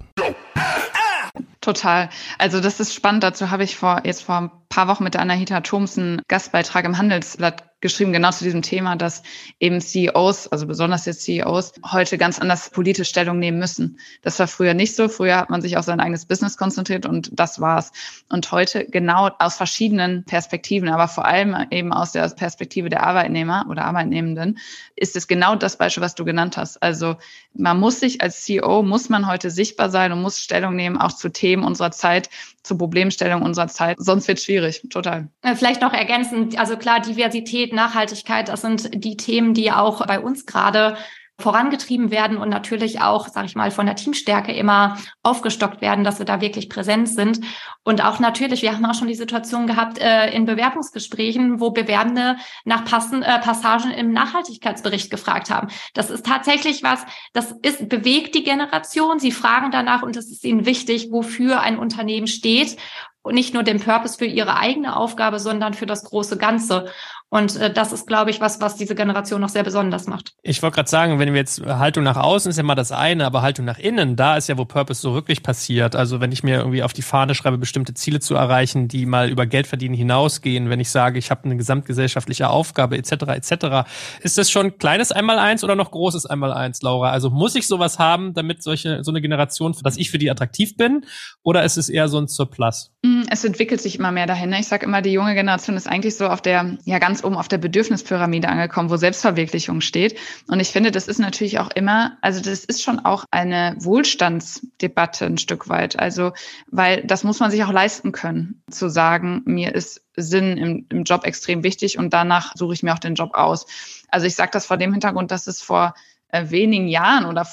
[1.60, 2.10] Total.
[2.38, 3.24] Also das ist spannend.
[3.24, 6.86] Dazu habe ich vor jetzt vor ein paar Wochen mit der Anahita Thoms einen Gastbeitrag
[6.86, 9.22] im Handelsblatt geschrieben, genau zu diesem Thema, dass
[9.60, 14.00] eben CEOs, also besonders jetzt CEOs, heute ganz anders politisch Stellung nehmen müssen.
[14.24, 15.08] Das war früher nicht so.
[15.08, 17.92] Früher hat man sich auf sein eigenes Business konzentriert und das war's.
[18.30, 23.68] Und heute genau aus verschiedenen Perspektiven, aber vor allem eben aus der Perspektive der Arbeitnehmer
[23.70, 24.58] oder Arbeitnehmenden,
[24.96, 26.82] ist es genau das Beispiel, was du genannt hast.
[26.82, 27.18] Also
[27.54, 31.14] man muss sich als CEO, muss man heute sichtbar sein und muss Stellung nehmen, auch
[31.14, 32.30] zu Themen unserer Zeit,
[32.66, 33.98] zu Problemstellungen unserer Zeit.
[34.00, 35.30] Sonst wird es schwierig, total.
[35.42, 40.20] Äh, vielleicht noch ergänzend, also klar, Diversität, Nachhaltigkeit, das sind die Themen, die auch bei
[40.20, 40.98] uns gerade
[41.38, 46.20] vorangetrieben werden und natürlich auch, sage ich mal, von der Teamstärke immer aufgestockt werden, dass
[46.20, 47.42] wir da wirklich präsent sind.
[47.84, 52.38] Und auch natürlich, wir haben auch schon die Situation gehabt äh, in Bewerbungsgesprächen, wo Bewerbende
[52.64, 55.68] nach Passen, äh, Passagen im Nachhaltigkeitsbericht gefragt haben.
[55.94, 59.20] Das ist tatsächlich was, das ist, bewegt die Generation.
[59.20, 62.78] Sie fragen danach und es ist ihnen wichtig, wofür ein Unternehmen steht
[63.26, 66.86] und nicht nur den Purpose für ihre eigene Aufgabe, sondern für das große Ganze.
[67.30, 70.34] Und äh, das ist, glaube ich, was, was diese Generation noch sehr besonders macht.
[70.44, 73.26] Ich wollte gerade sagen, wenn wir jetzt Haltung nach außen ist ja mal das eine,
[73.26, 75.96] aber Haltung nach innen, da ist ja, wo Purpose so wirklich passiert.
[75.96, 79.30] Also wenn ich mir irgendwie auf die Fahne schreibe, bestimmte Ziele zu erreichen, die mal
[79.30, 83.12] über Geld verdienen hinausgehen, wenn ich sage, ich habe eine gesamtgesellschaftliche Aufgabe etc.
[83.12, 83.90] etc.
[84.22, 87.10] Ist das schon kleines Einmaleins oder noch großes Einmaleins, Laura?
[87.10, 90.78] Also muss ich sowas haben, damit solche so eine Generation, dass ich für die attraktiv
[90.78, 91.06] bin,
[91.44, 92.92] oder ist es eher so ein Surplus?
[93.30, 94.52] Es entwickelt sich immer mehr dahin.
[94.52, 94.60] Ne?
[94.60, 97.38] Ich sage immer, die junge Generation ist eigentlich so auf der ja ganz ganz oben
[97.38, 100.18] auf der Bedürfnispyramide angekommen, wo Selbstverwirklichung steht.
[100.50, 105.26] Und ich finde, das ist natürlich auch immer, also das ist schon auch eine Wohlstandsdebatte
[105.26, 105.98] ein Stück weit.
[105.98, 106.34] Also,
[106.70, 111.04] weil das muss man sich auch leisten können, zu sagen, mir ist Sinn im, im
[111.06, 113.66] Job extrem wichtig und danach suche ich mir auch den Job aus.
[114.10, 115.94] Also ich sage das vor dem Hintergrund, dass es vor
[116.28, 117.48] äh, wenigen Jahren oder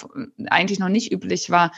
[0.51, 1.71] eigentlich noch nicht üblich war,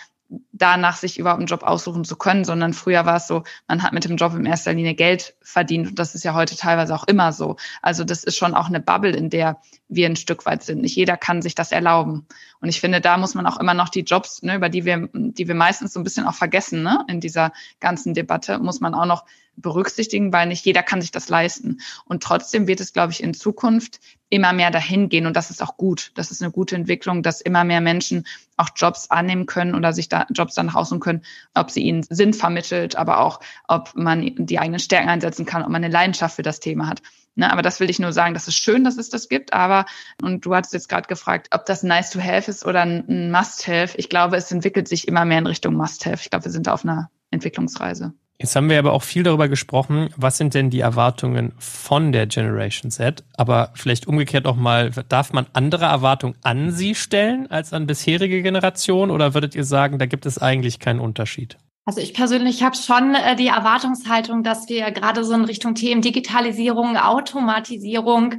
[0.53, 3.93] danach sich überhaupt einen Job aussuchen zu können, sondern früher war es so, man hat
[3.93, 7.05] mit dem Job in erster Linie Geld verdient und das ist ja heute teilweise auch
[7.05, 7.57] immer so.
[7.83, 10.81] Also das ist schon auch eine Bubble, in der wir ein Stück weit sind.
[10.81, 12.27] Nicht jeder kann sich das erlauben.
[12.61, 15.09] Und ich finde, da muss man auch immer noch die Jobs, ne, über die wir,
[15.13, 18.95] die wir meistens so ein bisschen auch vergessen, ne, in dieser ganzen Debatte, muss man
[18.95, 19.25] auch noch
[19.57, 21.81] berücksichtigen, weil nicht jeder kann sich das leisten.
[22.05, 24.01] Und trotzdem wird es, glaube ich, in Zukunft
[24.35, 26.11] immer mehr dahin gehen und das ist auch gut.
[26.17, 30.09] Das ist eine gute Entwicklung, dass immer mehr Menschen auch Jobs annehmen können oder sich
[30.09, 31.23] da Jobs dann aussuchen können,
[31.55, 35.69] ob sie ihnen Sinn vermittelt, aber auch, ob man die eigenen Stärken einsetzen kann, ob
[35.69, 37.01] man eine Leidenschaft für das Thema hat.
[37.37, 39.87] Ne, aber das will ich nur sagen, das ist schön, dass es das gibt, aber,
[40.23, 43.67] und du hattest jetzt gerade gefragt, ob das nice to have ist oder ein must
[43.67, 43.97] have.
[43.97, 46.21] Ich glaube, es entwickelt sich immer mehr in Richtung must have.
[46.23, 48.15] Ich glaube, wir sind auf einer Entwicklungsreise.
[48.39, 52.27] Jetzt haben wir aber auch viel darüber gesprochen, was sind denn die Erwartungen von der
[52.27, 53.23] Generation Z?
[53.37, 58.43] Aber vielleicht umgekehrt auch mal, darf man andere Erwartungen an sie stellen als an bisherige
[58.43, 59.13] Generationen?
[59.13, 61.57] Oder würdet ihr sagen, da gibt es eigentlich keinen Unterschied?
[61.87, 66.01] Also ich persönlich habe schon äh, die Erwartungshaltung, dass wir gerade so in Richtung Themen
[66.01, 68.37] Digitalisierung, Automatisierung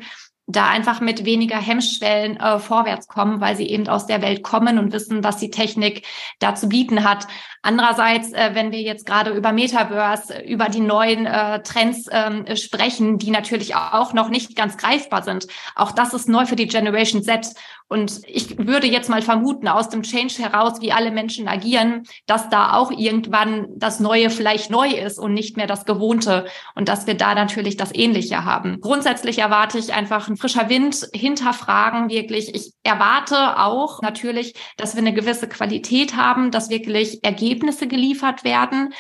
[0.48, 4.78] da einfach mit weniger Hemmschwellen äh, vorwärts kommen, weil sie eben aus der Welt kommen
[4.78, 6.06] und wissen, was die Technik
[6.40, 7.28] da zu bieten hat.
[7.66, 13.18] Andererseits, äh, wenn wir jetzt gerade über Metaverse, über die neuen äh, Trends ähm, sprechen,
[13.18, 17.24] die natürlich auch noch nicht ganz greifbar sind, auch das ist neu für die Generation
[17.24, 17.56] Z.
[17.88, 22.50] Und ich würde jetzt mal vermuten, aus dem Change heraus, wie alle Menschen agieren, dass
[22.50, 27.06] da auch irgendwann das Neue vielleicht neu ist und nicht mehr das Gewohnte und dass
[27.06, 28.80] wir da natürlich das Ähnliche haben.
[28.82, 32.56] Grundsätzlich erwarte ich einfach ein frischer Wind, hinterfragen wirklich.
[32.56, 37.24] Ich erwarte auch natürlich, dass wir eine gewisse Qualität haben, dass wirklich
[37.56, 38.94] Ergebnisse geliefert werden.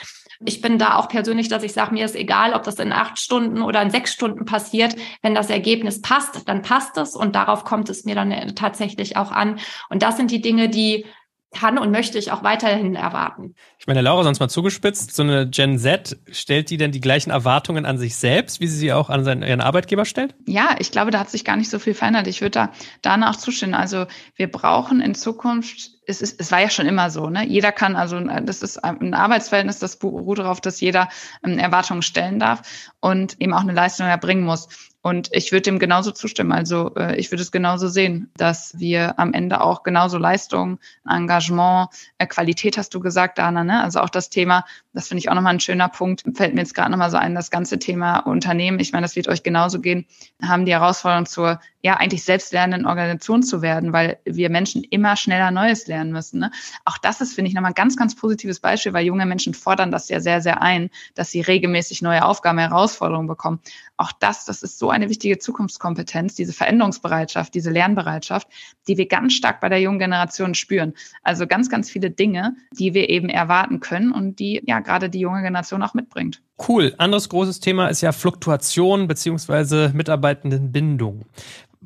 [0.45, 3.19] Ich bin da auch persönlich, dass ich sage, mir ist egal, ob das in acht
[3.19, 4.95] Stunden oder in sechs Stunden passiert.
[5.21, 9.17] Wenn das Ergebnis passt, dann passt es und darauf kommt es mir dann äh, tatsächlich
[9.17, 9.59] auch an.
[9.89, 11.05] Und das sind die Dinge, die
[11.53, 13.55] kann und möchte ich auch weiterhin erwarten.
[13.79, 17.29] Ich meine, Laura, sonst mal zugespitzt, so eine Gen Z, stellt die denn die gleichen
[17.29, 20.35] Erwartungen an sich selbst, wie sie sie auch an seinen, ihren Arbeitgeber stellt?
[20.45, 22.27] Ja, ich glaube, da hat sich gar nicht so viel verändert.
[22.27, 23.73] Ich würde da danach zustimmen.
[23.73, 27.45] Also wir brauchen in Zukunft es, ist, es war ja schon immer so, ne?
[27.45, 31.09] Jeder kann, also das ist ein Arbeitsverhältnis, das beruht darauf, dass jeder
[31.43, 34.67] ähm, Erwartungen stellen darf und eben auch eine Leistung erbringen muss.
[35.01, 36.51] Und ich würde dem genauso zustimmen.
[36.51, 41.89] Also äh, ich würde es genauso sehen, dass wir am Ende auch genauso Leistung, Engagement,
[42.17, 43.83] äh, Qualität hast du gesagt, Dana, ne?
[43.83, 46.73] Also auch das Thema, das finde ich auch nochmal ein schöner Punkt, fällt mir jetzt
[46.73, 50.05] gerade nochmal so ein, das ganze Thema Unternehmen, ich meine, das wird euch genauso gehen,
[50.41, 55.51] haben die Herausforderung zur ja eigentlich selbstlernenden Organisation zu werden, weil wir Menschen immer schneller
[55.51, 56.39] Neues lernen müssen.
[56.39, 56.49] Ne?
[56.83, 59.91] Auch das ist, finde ich, nochmal ein ganz, ganz positives Beispiel, weil junge Menschen fordern
[59.91, 63.59] das ja sehr, sehr ein, dass sie regelmäßig neue Aufgaben, Herausforderungen bekommen.
[63.97, 68.47] Auch das, das ist so eine wichtige Zukunftskompetenz, diese Veränderungsbereitschaft, diese Lernbereitschaft,
[68.87, 70.95] die wir ganz stark bei der jungen Generation spüren.
[71.21, 75.19] Also ganz, ganz viele Dinge, die wir eben erwarten können und die ja gerade die
[75.19, 76.41] junge Generation auch mitbringt.
[76.67, 76.95] Cool.
[76.97, 81.25] Anderes großes Thema ist ja Fluktuation beziehungsweise Mitarbeitendenbindung.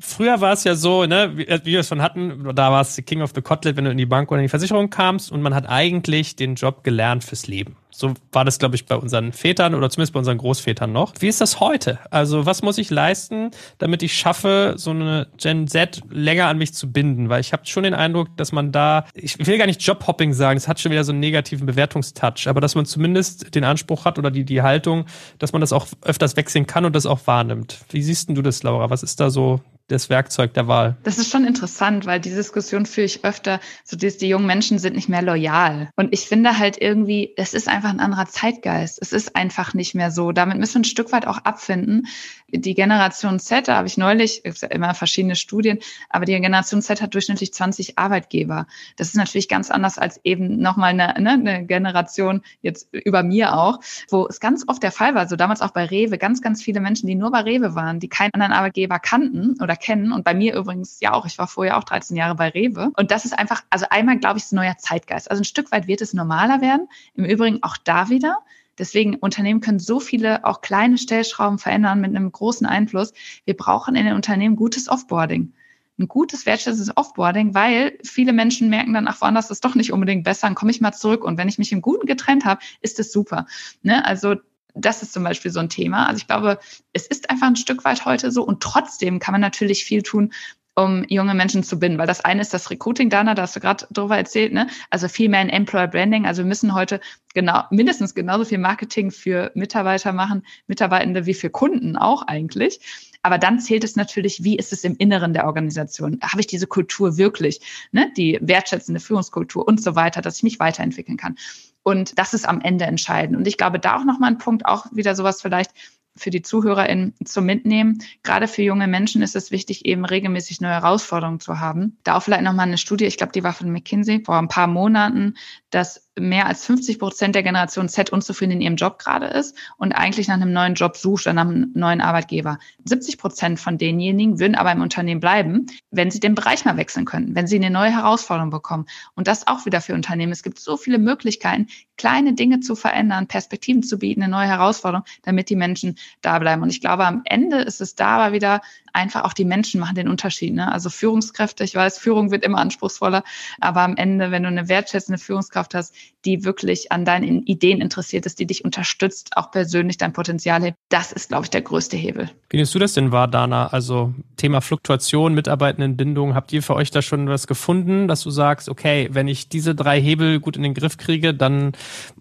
[0.00, 2.96] Früher war es ja so, ne, wie, wie wir es schon hatten, da war es
[3.04, 5.42] King of the Cotlet, wenn du in die Bank oder in die Versicherung kamst und
[5.42, 7.76] man hat eigentlich den Job gelernt fürs Leben.
[7.90, 11.14] So war das, glaube ich, bei unseren Vätern oder zumindest bei unseren Großvätern noch.
[11.20, 11.98] Wie ist das heute?
[12.10, 16.74] Also was muss ich leisten, damit ich schaffe, so eine Gen Z länger an mich
[16.74, 17.28] zu binden?
[17.28, 20.56] Weil ich habe schon den Eindruck, dass man da, ich will gar nicht Jobhopping sagen,
[20.56, 24.18] es hat schon wieder so einen negativen Bewertungstouch, aber dass man zumindest den Anspruch hat
[24.18, 25.06] oder die, die Haltung,
[25.38, 27.78] dass man das auch öfters wechseln kann und das auch wahrnimmt.
[27.90, 28.90] Wie siehst du das, Laura?
[28.90, 30.96] Was ist da so das Werkzeug der Wahl.
[31.02, 34.78] Das ist schon interessant, weil die Diskussion führe ich öfter, so dass die jungen Menschen
[34.78, 35.90] sind nicht mehr loyal.
[35.96, 38.98] Und ich finde halt irgendwie, es ist einfach ein anderer Zeitgeist.
[39.00, 40.32] Es ist einfach nicht mehr so.
[40.32, 42.06] Damit müssen wir ein Stück weit auch abfinden.
[42.48, 47.00] Die Generation Z, da habe ich neulich, ja immer verschiedene Studien, aber die Generation Z
[47.00, 48.66] hat durchschnittlich 20 Arbeitgeber.
[48.96, 53.56] Das ist natürlich ganz anders als eben nochmal eine, ne, eine Generation jetzt über mir
[53.56, 56.62] auch, wo es ganz oft der Fall war, so damals auch bei Rewe, ganz, ganz
[56.62, 60.12] viele Menschen, die nur bei Rewe waren, die keinen anderen Arbeitgeber kannten oder kennen.
[60.12, 61.26] Und bei mir übrigens ja auch.
[61.26, 62.90] Ich war vorher auch 13 Jahre bei Rewe.
[62.96, 65.30] Und das ist einfach, also einmal glaube ich, ist ein neuer Zeitgeist.
[65.30, 66.88] Also ein Stück weit wird es normaler werden.
[67.14, 68.38] Im Übrigen auch da wieder.
[68.78, 73.12] Deswegen, Unternehmen können so viele auch kleine Stellschrauben verändern mit einem großen Einfluss.
[73.44, 75.52] Wir brauchen in den Unternehmen gutes Offboarding.
[75.98, 80.24] Ein gutes, wertschätzendes Offboarding, weil viele Menschen merken dann, ach, woanders ist doch nicht unbedingt
[80.24, 81.24] besser, dann komme ich mal zurück.
[81.24, 83.46] Und wenn ich mich im Guten getrennt habe, ist das super.
[83.82, 84.02] Ne?
[84.06, 84.36] Also
[84.74, 86.06] das ist zum Beispiel so ein Thema.
[86.06, 86.58] Also ich glaube,
[86.92, 90.32] es ist einfach ein Stück weit heute so und trotzdem kann man natürlich viel tun,
[90.74, 91.98] um junge Menschen zu binden.
[91.98, 94.68] Weil das eine ist das Recruiting, Dana, da hast du gerade drüber erzählt, ne?
[94.90, 96.26] Also viel mehr in Employer Branding.
[96.26, 97.00] Also wir müssen heute
[97.34, 102.80] genau, mindestens genauso viel Marketing für Mitarbeiter machen, Mitarbeitende wie für Kunden auch eigentlich.
[103.22, 106.18] Aber dann zählt es natürlich, wie ist es im Inneren der Organisation?
[106.22, 107.60] Habe ich diese Kultur wirklich,
[107.92, 108.10] ne?
[108.16, 111.36] die wertschätzende Führungskultur und so weiter, dass ich mich weiterentwickeln kann.
[111.82, 113.36] Und das ist am Ende entscheidend.
[113.36, 115.72] Und ich glaube, da auch nochmal ein Punkt, auch wieder sowas vielleicht
[116.20, 118.02] für die ZuhörerInnen zum Mitnehmen.
[118.22, 121.98] Gerade für junge Menschen ist es wichtig, eben regelmäßig neue Herausforderungen zu haben.
[122.04, 124.66] Da auch vielleicht nochmal eine Studie, ich glaube, die war von McKinsey vor ein paar
[124.66, 125.34] Monaten,
[125.70, 129.92] dass mehr als 50 Prozent der Generation Z unzufrieden in ihrem Job gerade ist und
[129.92, 132.58] eigentlich nach einem neuen Job sucht oder nach einem neuen Arbeitgeber.
[132.84, 137.04] 70 Prozent von denjenigen würden aber im Unternehmen bleiben, wenn sie den Bereich mal wechseln
[137.04, 138.86] können, wenn sie eine neue Herausforderung bekommen.
[139.14, 140.32] Und das auch wieder für Unternehmen.
[140.32, 145.04] Es gibt so viele Möglichkeiten, kleine Dinge zu verändern, Perspektiven zu bieten, eine neue Herausforderung,
[145.22, 146.62] damit die Menschen da bleiben.
[146.62, 148.60] Und ich glaube, am Ende ist es da aber wieder
[148.92, 150.54] einfach auch die Menschen machen den Unterschied.
[150.54, 150.70] Ne?
[150.70, 153.24] Also Führungskräfte, ich weiß, Führung wird immer anspruchsvoller,
[153.60, 158.26] aber am Ende, wenn du eine wertschätzende Führungskraft hast, die wirklich an deinen Ideen interessiert
[158.26, 161.96] ist, die dich unterstützt, auch persönlich dein Potenzial hebt, das ist, glaube ich, der größte
[161.96, 162.30] Hebel.
[162.50, 163.68] Wie nimmst du das denn wahr, Dana?
[163.68, 168.68] Also Thema Fluktuation, Mitarbeitendenbindung, habt ihr für euch da schon was gefunden, dass du sagst,
[168.68, 171.72] okay, wenn ich diese drei Hebel gut in den Griff kriege, dann,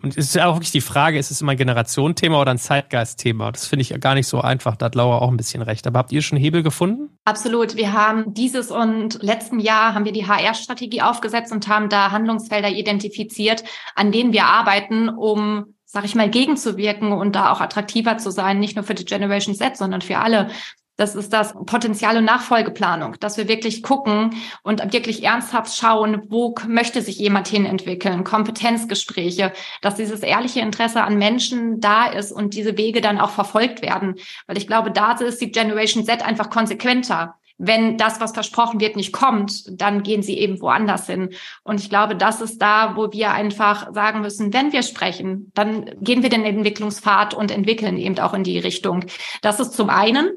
[0.02, 2.58] und es ist ja auch wirklich die Frage, ist es immer ein Generationenthema oder ein
[2.58, 3.52] Zeitgeistthema?
[3.52, 5.86] Das finde ich gar nicht so einfach, da hat Laura auch ein bisschen recht.
[5.88, 7.18] Aber habt ihr schon Hebel gefunden?
[7.26, 7.76] Absolut.
[7.76, 12.70] Wir haben dieses und letzten Jahr haben wir die HR-Strategie aufgesetzt und haben da Handlungsfelder
[12.70, 13.64] identifiziert,
[13.96, 18.60] an denen wir arbeiten, um sag ich mal, gegenzuwirken und da auch attraktiver zu sein,
[18.60, 20.52] nicht nur für die Generation Z, sondern für alle.
[21.00, 26.54] Das ist das Potenzial- und Nachfolgeplanung, dass wir wirklich gucken und wirklich ernsthaft schauen, wo
[26.68, 32.54] möchte sich jemand hin entwickeln, Kompetenzgespräche, dass dieses ehrliche Interesse an Menschen da ist und
[32.54, 34.16] diese Wege dann auch verfolgt werden.
[34.46, 38.96] Weil ich glaube, da ist die Generation Z einfach konsequenter wenn das, was versprochen wird,
[38.96, 41.32] nicht kommt, dann gehen sie eben woanders hin.
[41.64, 45.92] Und ich glaube, das ist da, wo wir einfach sagen müssen, wenn wir sprechen, dann
[46.00, 49.04] gehen wir den Entwicklungspfad und entwickeln eben auch in die Richtung.
[49.42, 50.32] Das ist zum einen.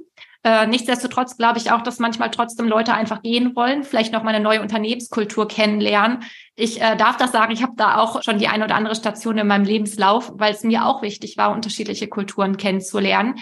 [0.44, 4.35] Äh, nichtsdestotrotz glaube ich auch, dass manchmal trotzdem Leute einfach gehen wollen, vielleicht noch mal
[4.35, 6.24] eine neue Unternehmenskultur kennenlernen.
[6.57, 9.38] Ich äh, darf das sagen, ich habe da auch schon die eine oder andere Station
[9.38, 13.37] in meinem Lebenslauf, weil es mir auch wichtig war, unterschiedliche Kulturen kennenzulernen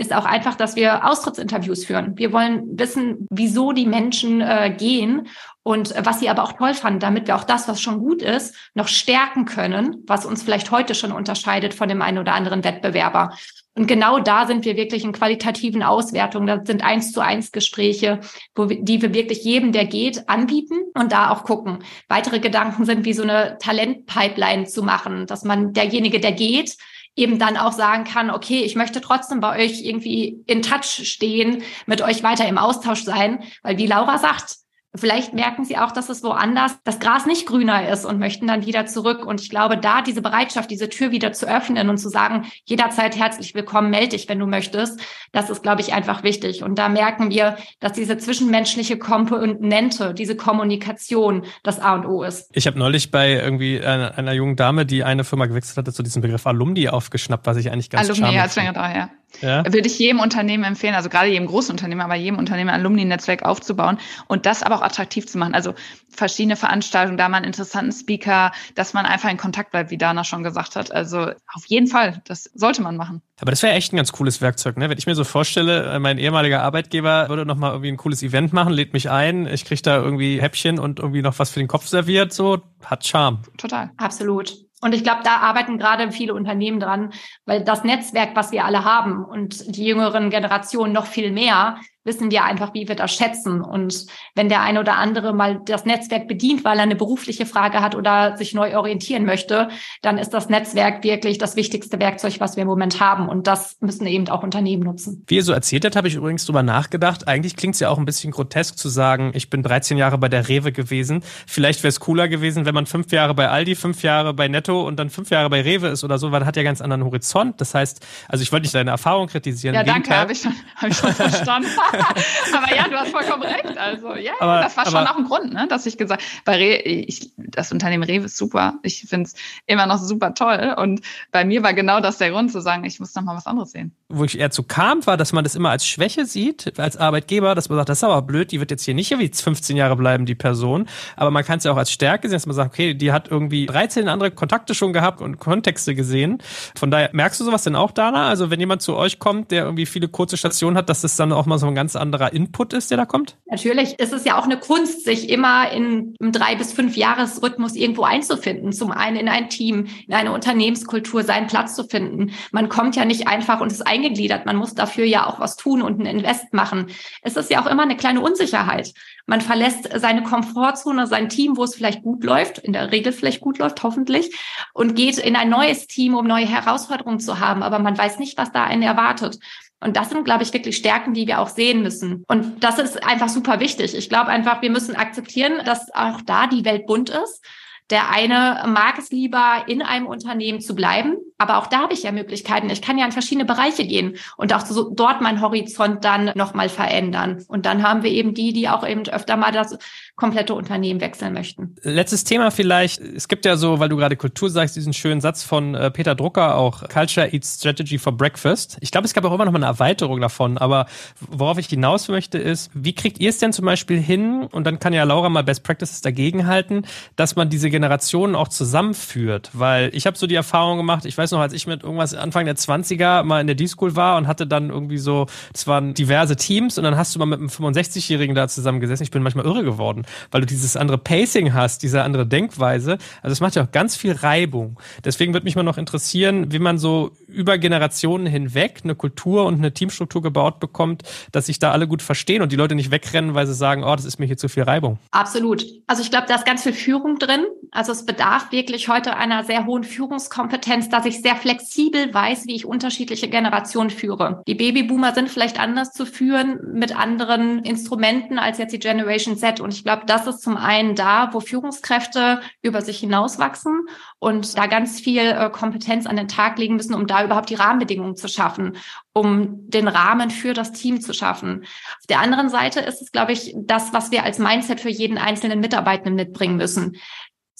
[0.00, 2.16] ist auch einfach, dass wir Austrittsinterviews führen.
[2.16, 5.28] Wir wollen wissen, wieso die Menschen äh, gehen
[5.62, 8.22] und äh, was sie aber auch toll fanden, damit wir auch das, was schon gut
[8.22, 12.64] ist, noch stärken können, was uns vielleicht heute schon unterscheidet von dem einen oder anderen
[12.64, 13.36] Wettbewerber.
[13.74, 16.46] Und genau da sind wir wirklich in qualitativen Auswertungen.
[16.48, 18.20] Das sind eins zu eins Gespräche,
[18.54, 21.84] wo wir, die wir wirklich jedem, der geht, anbieten und da auch gucken.
[22.08, 26.76] Weitere Gedanken sind, wie so eine Talentpipeline zu machen, dass man derjenige, der geht,
[27.16, 31.62] eben dann auch sagen kann, okay, ich möchte trotzdem bei euch irgendwie in Touch stehen,
[31.86, 34.56] mit euch weiter im Austausch sein, weil wie Laura sagt,
[34.94, 38.66] Vielleicht merken sie auch, dass es woanders das Gras nicht grüner ist und möchten dann
[38.66, 39.24] wieder zurück.
[39.24, 43.16] Und ich glaube, da diese Bereitschaft, diese Tür wieder zu öffnen und zu sagen, jederzeit
[43.16, 45.00] herzlich willkommen, melde dich, wenn du möchtest,
[45.30, 46.64] das ist, glaube ich, einfach wichtig.
[46.64, 52.50] Und da merken wir, dass diese zwischenmenschliche Komponente, diese Kommunikation das A und O ist.
[52.52, 56.02] Ich habe neulich bei irgendwie einer, einer, jungen Dame, die eine Firma gewechselt hatte, zu
[56.02, 59.10] diesem Begriff Alumni aufgeschnappt, was ich eigentlich ganz Alumni, ja, länger da, ja.
[59.40, 59.64] Ja.
[59.64, 63.44] Würde ich jedem Unternehmen empfehlen, also gerade jedem großen Unternehmen, aber jedem Unternehmen ein Alumni-Netzwerk
[63.44, 65.54] aufzubauen und das aber auch attraktiv zu machen.
[65.54, 65.74] Also
[66.10, 70.24] verschiedene Veranstaltungen, da mal einen interessanten Speaker, dass man einfach in Kontakt bleibt, wie Dana
[70.24, 70.92] schon gesagt hat.
[70.92, 73.22] Also auf jeden Fall, das sollte man machen.
[73.40, 74.90] Aber das wäre echt ein ganz cooles Werkzeug, ne?
[74.90, 78.22] Wenn ich mir so vorstelle, äh, mein ehemaliger Arbeitgeber würde noch mal irgendwie ein cooles
[78.22, 81.60] Event machen, lädt mich ein, ich kriege da irgendwie Häppchen und irgendwie noch was für
[81.60, 83.42] den Kopf serviert, so hat Charme.
[83.56, 83.90] Total.
[83.96, 84.69] Absolut.
[84.80, 87.12] Und ich glaube, da arbeiten gerade viele Unternehmen dran,
[87.44, 92.30] weil das Netzwerk, was wir alle haben und die jüngeren Generationen noch viel mehr, wissen
[92.30, 93.60] wir einfach, wie wir das schätzen.
[93.60, 97.80] Und wenn der eine oder andere mal das Netzwerk bedient, weil er eine berufliche Frage
[97.80, 99.68] hat oder sich neu orientieren möchte,
[100.02, 103.28] dann ist das Netzwerk wirklich das wichtigste Werkzeug, was wir im Moment haben.
[103.28, 105.24] Und das müssen eben auch Unternehmen nutzen.
[105.26, 107.28] Wie ihr so erzählt habt, habe ich übrigens drüber nachgedacht.
[107.28, 110.28] Eigentlich klingt es ja auch ein bisschen grotesk zu sagen, ich bin 13 Jahre bei
[110.28, 111.22] der Rewe gewesen.
[111.46, 114.86] Vielleicht wäre es cooler gewesen, wenn man fünf Jahre bei Aldi, fünf Jahre bei Netto
[114.86, 117.04] und dann fünf Jahre bei Rewe ist oder so, weil man hat ja ganz anderen
[117.04, 117.60] Horizont.
[117.60, 119.74] Das heißt, also ich wollte nicht deine Erfahrung kritisieren.
[119.74, 121.68] Ja, danke, habe ich, hab ich schon verstanden.
[122.54, 123.76] aber ja, du hast vollkommen recht.
[123.76, 126.76] Also ja, aber, das war schon auch ein Grund, ne, dass ich gesagt, bei Re
[126.80, 128.74] ich, das Unternehmen Rewe ist super.
[128.82, 129.34] Ich finde es
[129.66, 130.74] immer noch super toll.
[130.78, 131.00] Und
[131.32, 133.72] bei mir war genau das der Grund zu sagen, ich muss noch mal was anderes
[133.72, 133.94] sehen.
[134.08, 137.54] Wo ich eher zu kam, war, dass man das immer als Schwäche sieht, als Arbeitgeber,
[137.54, 139.96] dass man sagt, das ist aber blöd, die wird jetzt hier nicht wie 15 Jahre
[139.96, 140.86] bleiben, die Person.
[141.16, 143.28] Aber man kann es ja auch als Stärke sehen, dass man sagt, okay, die hat
[143.28, 146.38] irgendwie 13 andere Kontakte schon gehabt und Kontexte gesehen.
[146.76, 148.28] Von daher merkst du sowas denn auch, Dana?
[148.28, 151.32] Also wenn jemand zu euch kommt, der irgendwie viele kurze Stationen hat, dass das dann
[151.32, 153.38] auch mal so ein ganz anderer Input ist, der da kommt?
[153.46, 157.74] Natürlich ist es ja auch eine Kunst, sich immer in einem drei bis fünf Jahresrhythmus
[157.74, 158.70] irgendwo einzufinden.
[158.74, 162.32] Zum einen in ein Team, in eine Unternehmenskultur, seinen Platz zu finden.
[162.52, 164.44] Man kommt ja nicht einfach und ist eingegliedert.
[164.44, 166.88] Man muss dafür ja auch was tun und ein Invest machen.
[167.22, 168.92] Es ist ja auch immer eine kleine Unsicherheit.
[169.24, 173.40] Man verlässt seine Komfortzone, sein Team, wo es vielleicht gut läuft, in der Regel vielleicht
[173.40, 174.36] gut läuft, hoffentlich,
[174.74, 177.62] und geht in ein neues Team, um neue Herausforderungen zu haben.
[177.62, 179.38] Aber man weiß nicht, was da einen erwartet.
[179.82, 182.24] Und das sind, glaube ich, wirklich Stärken, die wir auch sehen müssen.
[182.28, 183.94] Und das ist einfach super wichtig.
[183.94, 187.42] Ich glaube einfach, wir müssen akzeptieren, dass auch da die Welt bunt ist
[187.90, 192.04] Der eine mag es lieber, in einem Unternehmen zu bleiben, aber auch da habe ich
[192.04, 192.70] ja Möglichkeiten.
[192.70, 196.68] Ich kann ja in verschiedene Bereiche gehen und auch so dort meinen Horizont dann nochmal
[196.68, 197.44] verändern.
[197.48, 199.76] Und dann haben wir eben die, die auch eben öfter mal das
[200.20, 201.74] komplette Unternehmen wechseln möchten.
[201.82, 203.00] Letztes Thema vielleicht.
[203.00, 206.14] Es gibt ja so, weil du gerade Kultur sagst, diesen schönen Satz von äh, Peter
[206.14, 208.76] Drucker auch, Culture Eats Strategy for Breakfast.
[208.82, 210.84] Ich glaube, es gab auch immer noch mal eine Erweiterung davon, aber
[211.20, 214.78] worauf ich hinaus möchte ist, wie kriegt ihr es denn zum Beispiel hin, und dann
[214.78, 216.82] kann ja Laura mal Best Practices dagegen halten,
[217.16, 219.50] dass man diese Generationen auch zusammenführt?
[219.54, 222.44] Weil ich habe so die Erfahrung gemacht, ich weiß noch, als ich mit irgendwas Anfang
[222.44, 226.36] der 20er mal in der D-School war und hatte dann irgendwie so, es waren diverse
[226.36, 229.02] Teams und dann hast du mal mit einem 65-Jährigen da zusammengesessen.
[229.04, 232.98] Ich bin manchmal irre geworden weil du dieses andere Pacing hast, diese andere Denkweise.
[233.22, 234.78] Also es macht ja auch ganz viel Reibung.
[235.04, 239.58] Deswegen würde mich mal noch interessieren, wie man so über Generationen hinweg eine Kultur und
[239.58, 241.02] eine Teamstruktur gebaut bekommt,
[241.32, 243.94] dass sich da alle gut verstehen und die Leute nicht wegrennen, weil sie sagen, oh,
[243.94, 244.98] das ist mir hier zu viel Reibung.
[245.10, 245.64] Absolut.
[245.86, 247.44] Also ich glaube, da ist ganz viel Führung drin.
[247.70, 252.56] Also es bedarf wirklich heute einer sehr hohen Führungskompetenz, dass ich sehr flexibel weiß, wie
[252.56, 254.42] ich unterschiedliche Generationen führe.
[254.46, 259.60] Die Babyboomer sind vielleicht anders zu führen mit anderen Instrumenten als jetzt die Generation Z.
[259.60, 263.86] Und ich glaube, das ist zum einen da, wo Führungskräfte über sich hinauswachsen
[264.18, 267.54] und da ganz viel äh, Kompetenz an den Tag legen müssen, um da überhaupt die
[267.54, 268.76] Rahmenbedingungen zu schaffen,
[269.12, 271.62] um den Rahmen für das Team zu schaffen.
[271.62, 275.18] Auf der anderen Seite ist es, glaube ich, das, was wir als Mindset für jeden
[275.18, 276.96] einzelnen Mitarbeitenden mitbringen müssen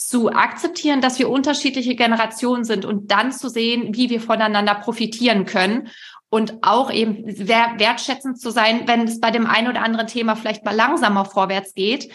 [0.00, 5.44] zu akzeptieren, dass wir unterschiedliche Generationen sind und dann zu sehen, wie wir voneinander profitieren
[5.44, 5.90] können
[6.30, 10.64] und auch eben wertschätzend zu sein, wenn es bei dem einen oder anderen Thema vielleicht
[10.64, 12.10] mal langsamer vorwärts geht,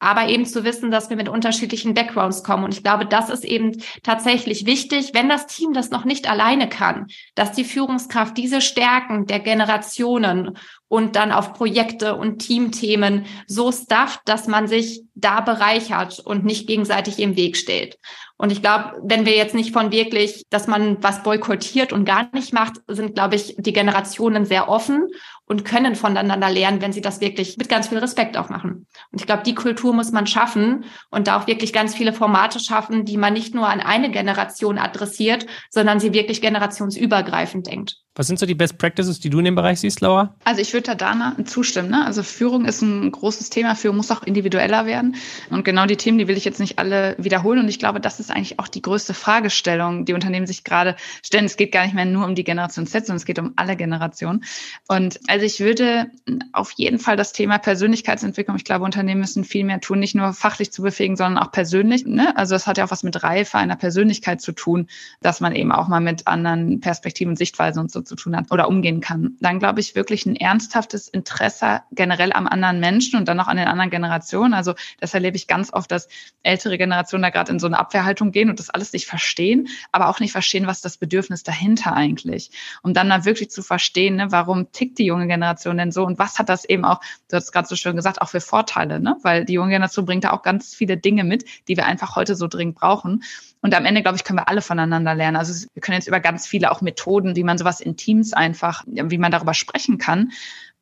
[0.00, 2.64] aber eben zu wissen, dass wir mit unterschiedlichen Backgrounds kommen.
[2.64, 6.68] Und ich glaube, das ist eben tatsächlich wichtig, wenn das Team das noch nicht alleine
[6.68, 10.56] kann, dass die Führungskraft diese Stärken der Generationen
[10.90, 16.66] und dann auf Projekte und Teamthemen so stafft, dass man sich da bereichert und nicht
[16.66, 17.96] gegenseitig im Weg steht.
[18.36, 22.28] Und ich glaube, wenn wir jetzt nicht von wirklich, dass man was boykottiert und gar
[22.34, 25.06] nicht macht, sind, glaube ich, die Generationen sehr offen
[25.44, 28.88] und können voneinander lernen, wenn sie das wirklich mit ganz viel Respekt auch machen.
[29.12, 32.58] Und ich glaube, die Kultur muss man schaffen und da auch wirklich ganz viele Formate
[32.58, 37.98] schaffen, die man nicht nur an eine Generation adressiert, sondern sie wirklich generationsübergreifend denkt.
[38.20, 40.34] Was sind so die Best Practices, die du in dem Bereich siehst, Laura?
[40.44, 41.88] Also ich würde da Dana zustimmen.
[41.88, 42.04] Ne?
[42.04, 43.74] Also Führung ist ein großes Thema.
[43.74, 45.16] Führung muss auch individueller werden.
[45.48, 47.60] Und genau die Themen, die will ich jetzt nicht alle wiederholen.
[47.60, 51.46] Und ich glaube, das ist eigentlich auch die größte Fragestellung, die Unternehmen sich gerade stellen.
[51.46, 53.74] Es geht gar nicht mehr nur um die Generation Z, sondern es geht um alle
[53.74, 54.44] Generationen.
[54.86, 56.10] Und also ich würde
[56.52, 60.34] auf jeden Fall das Thema Persönlichkeitsentwicklung, ich glaube, Unternehmen müssen viel mehr tun, nicht nur
[60.34, 62.04] fachlich zu befähigen, sondern auch persönlich.
[62.04, 62.36] Ne?
[62.36, 64.88] Also das hat ja auch was mit Reife einer Persönlichkeit zu tun,
[65.22, 68.50] dass man eben auch mal mit anderen Perspektiven und Sichtweisen und so zu tun hat
[68.50, 69.36] oder umgehen kann.
[69.40, 73.56] Dann glaube ich wirklich ein ernsthaftes Interesse generell am anderen Menschen und dann auch an
[73.56, 74.52] den anderen Generationen.
[74.52, 76.08] Also das erlebe ich ganz oft, dass
[76.42, 80.08] ältere Generationen da gerade in so eine Abwehrhaltung gehen und das alles nicht verstehen, aber
[80.08, 82.50] auch nicht verstehen, was das Bedürfnis dahinter eigentlich.
[82.82, 86.04] Um dann mal wirklich zu verstehen, ne, warum tickt die junge Generation denn so?
[86.04, 88.98] Und was hat das eben auch, du hast gerade so schön gesagt, auch für Vorteile,
[88.98, 89.16] ne?
[89.22, 92.34] Weil die junge Generation bringt da auch ganz viele Dinge mit, die wir einfach heute
[92.34, 93.22] so dringend brauchen.
[93.62, 95.36] Und am Ende, glaube ich, können wir alle voneinander lernen.
[95.36, 98.84] Also wir können jetzt über ganz viele auch Methoden, wie man sowas in Teams einfach,
[98.86, 100.32] wie man darüber sprechen kann,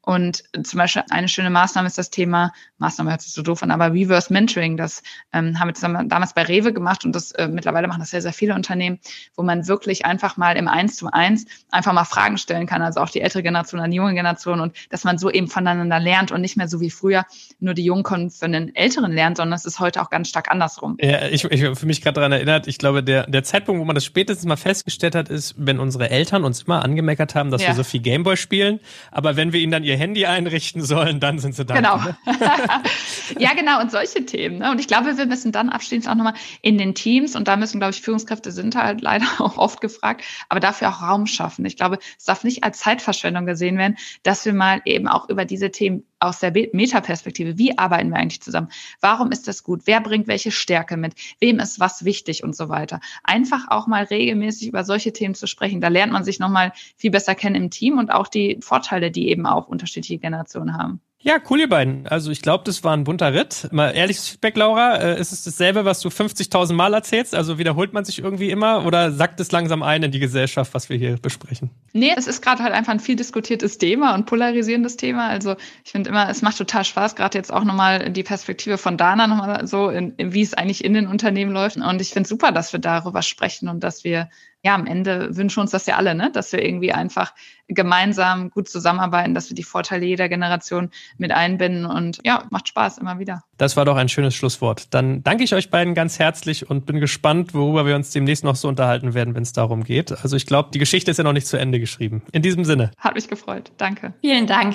[0.09, 3.71] und zum Beispiel eine schöne Maßnahme ist das Thema, Maßnahme hört sich so doof an,
[3.71, 4.79] aber Reverse Mentoring.
[4.79, 5.03] Das
[5.35, 8.23] ähm, haben wir zusammen damals bei Rewe gemacht und das äh, mittlerweile machen das sehr,
[8.23, 9.01] sehr viele Unternehmen,
[9.37, 13.01] wo man wirklich einfach mal im Eins zu eins einfach mal Fragen stellen kann, also
[13.01, 16.33] auch die ältere Generation an die junge Generation und dass man so eben voneinander lernt
[16.33, 17.27] und nicht mehr so wie früher
[17.61, 20.51] nur die Jungen können von den Älteren lernen, sondern es ist heute auch ganz stark
[20.51, 20.97] andersrum.
[21.03, 23.95] Ja, ich, ich für mich gerade daran erinnert, ich glaube, der, der Zeitpunkt, wo man
[23.95, 27.69] das spätestens mal festgestellt hat, ist, wenn unsere Eltern uns immer angemeckert haben, dass ja.
[27.69, 28.81] wir so viel Gameboy spielen,
[29.11, 31.75] aber wenn wir ihnen dann ihr Handy einrichten sollen, dann sind sie da.
[31.75, 31.97] Genau.
[33.39, 33.81] ja, genau.
[33.81, 34.59] Und solche Themen.
[34.59, 34.71] Ne?
[34.71, 37.79] Und ich glaube, wir müssen dann abschließend auch nochmal in den Teams, und da müssen,
[37.81, 41.65] glaube ich, Führungskräfte sind halt leider auch oft gefragt, aber dafür auch Raum schaffen.
[41.65, 45.45] Ich glaube, es darf nicht als Zeitverschwendung gesehen werden, dass wir mal eben auch über
[45.45, 48.69] diese Themen aus der Metaperspektive, wie arbeiten wir eigentlich zusammen?
[49.01, 49.83] Warum ist das gut?
[49.85, 51.15] Wer bringt welche Stärke mit?
[51.41, 53.01] Wem ist was wichtig und so weiter?
[53.25, 55.81] Einfach auch mal regelmäßig über solche Themen zu sprechen.
[55.81, 59.29] Da lernt man sich nochmal viel besser kennen im Team und auch die Vorteile, die
[59.29, 61.01] eben auch unterschiedliche Generationen haben.
[61.21, 62.07] Ja, cool, ihr beiden.
[62.07, 63.67] Also ich glaube, das war ein bunter Ritt.
[63.73, 64.97] Mal ehrliches Feedback, Laura.
[64.99, 67.35] Äh, ist es dasselbe, was du 50.000 Mal erzählst?
[67.35, 70.89] Also wiederholt man sich irgendwie immer oder sackt es langsam ein in die Gesellschaft, was
[70.89, 71.71] wir hier besprechen?
[71.93, 75.27] Nee, es ist gerade halt einfach ein viel diskutiertes Thema und polarisierendes Thema.
[75.27, 78.97] Also ich finde immer, es macht total Spaß, gerade jetzt auch nochmal die Perspektive von
[78.97, 81.79] Dana nochmal so, in, in, wie es eigentlich in den Unternehmen läuft.
[81.79, 84.31] Und ich finde super, dass wir darüber sprechen und dass wir
[84.69, 86.31] ja, am Ende wünschen uns das ja alle, ne?
[86.31, 87.33] dass wir irgendwie einfach
[87.69, 92.99] gemeinsam gut zusammenarbeiten, dass wir die Vorteile jeder Generation mit einbinden und ja, macht Spaß
[92.99, 93.43] immer wieder.
[93.57, 94.93] Das war doch ein schönes Schlusswort.
[94.93, 98.57] Dann danke ich euch beiden ganz herzlich und bin gespannt, worüber wir uns demnächst noch
[98.57, 100.13] so unterhalten werden, wenn es darum geht.
[100.13, 102.23] Also ich glaube, die Geschichte ist ja noch nicht zu Ende geschrieben.
[102.33, 102.91] In diesem Sinne.
[102.99, 103.73] Hat mich gefreut.
[103.79, 104.13] Danke.
[104.21, 104.75] Vielen Dank.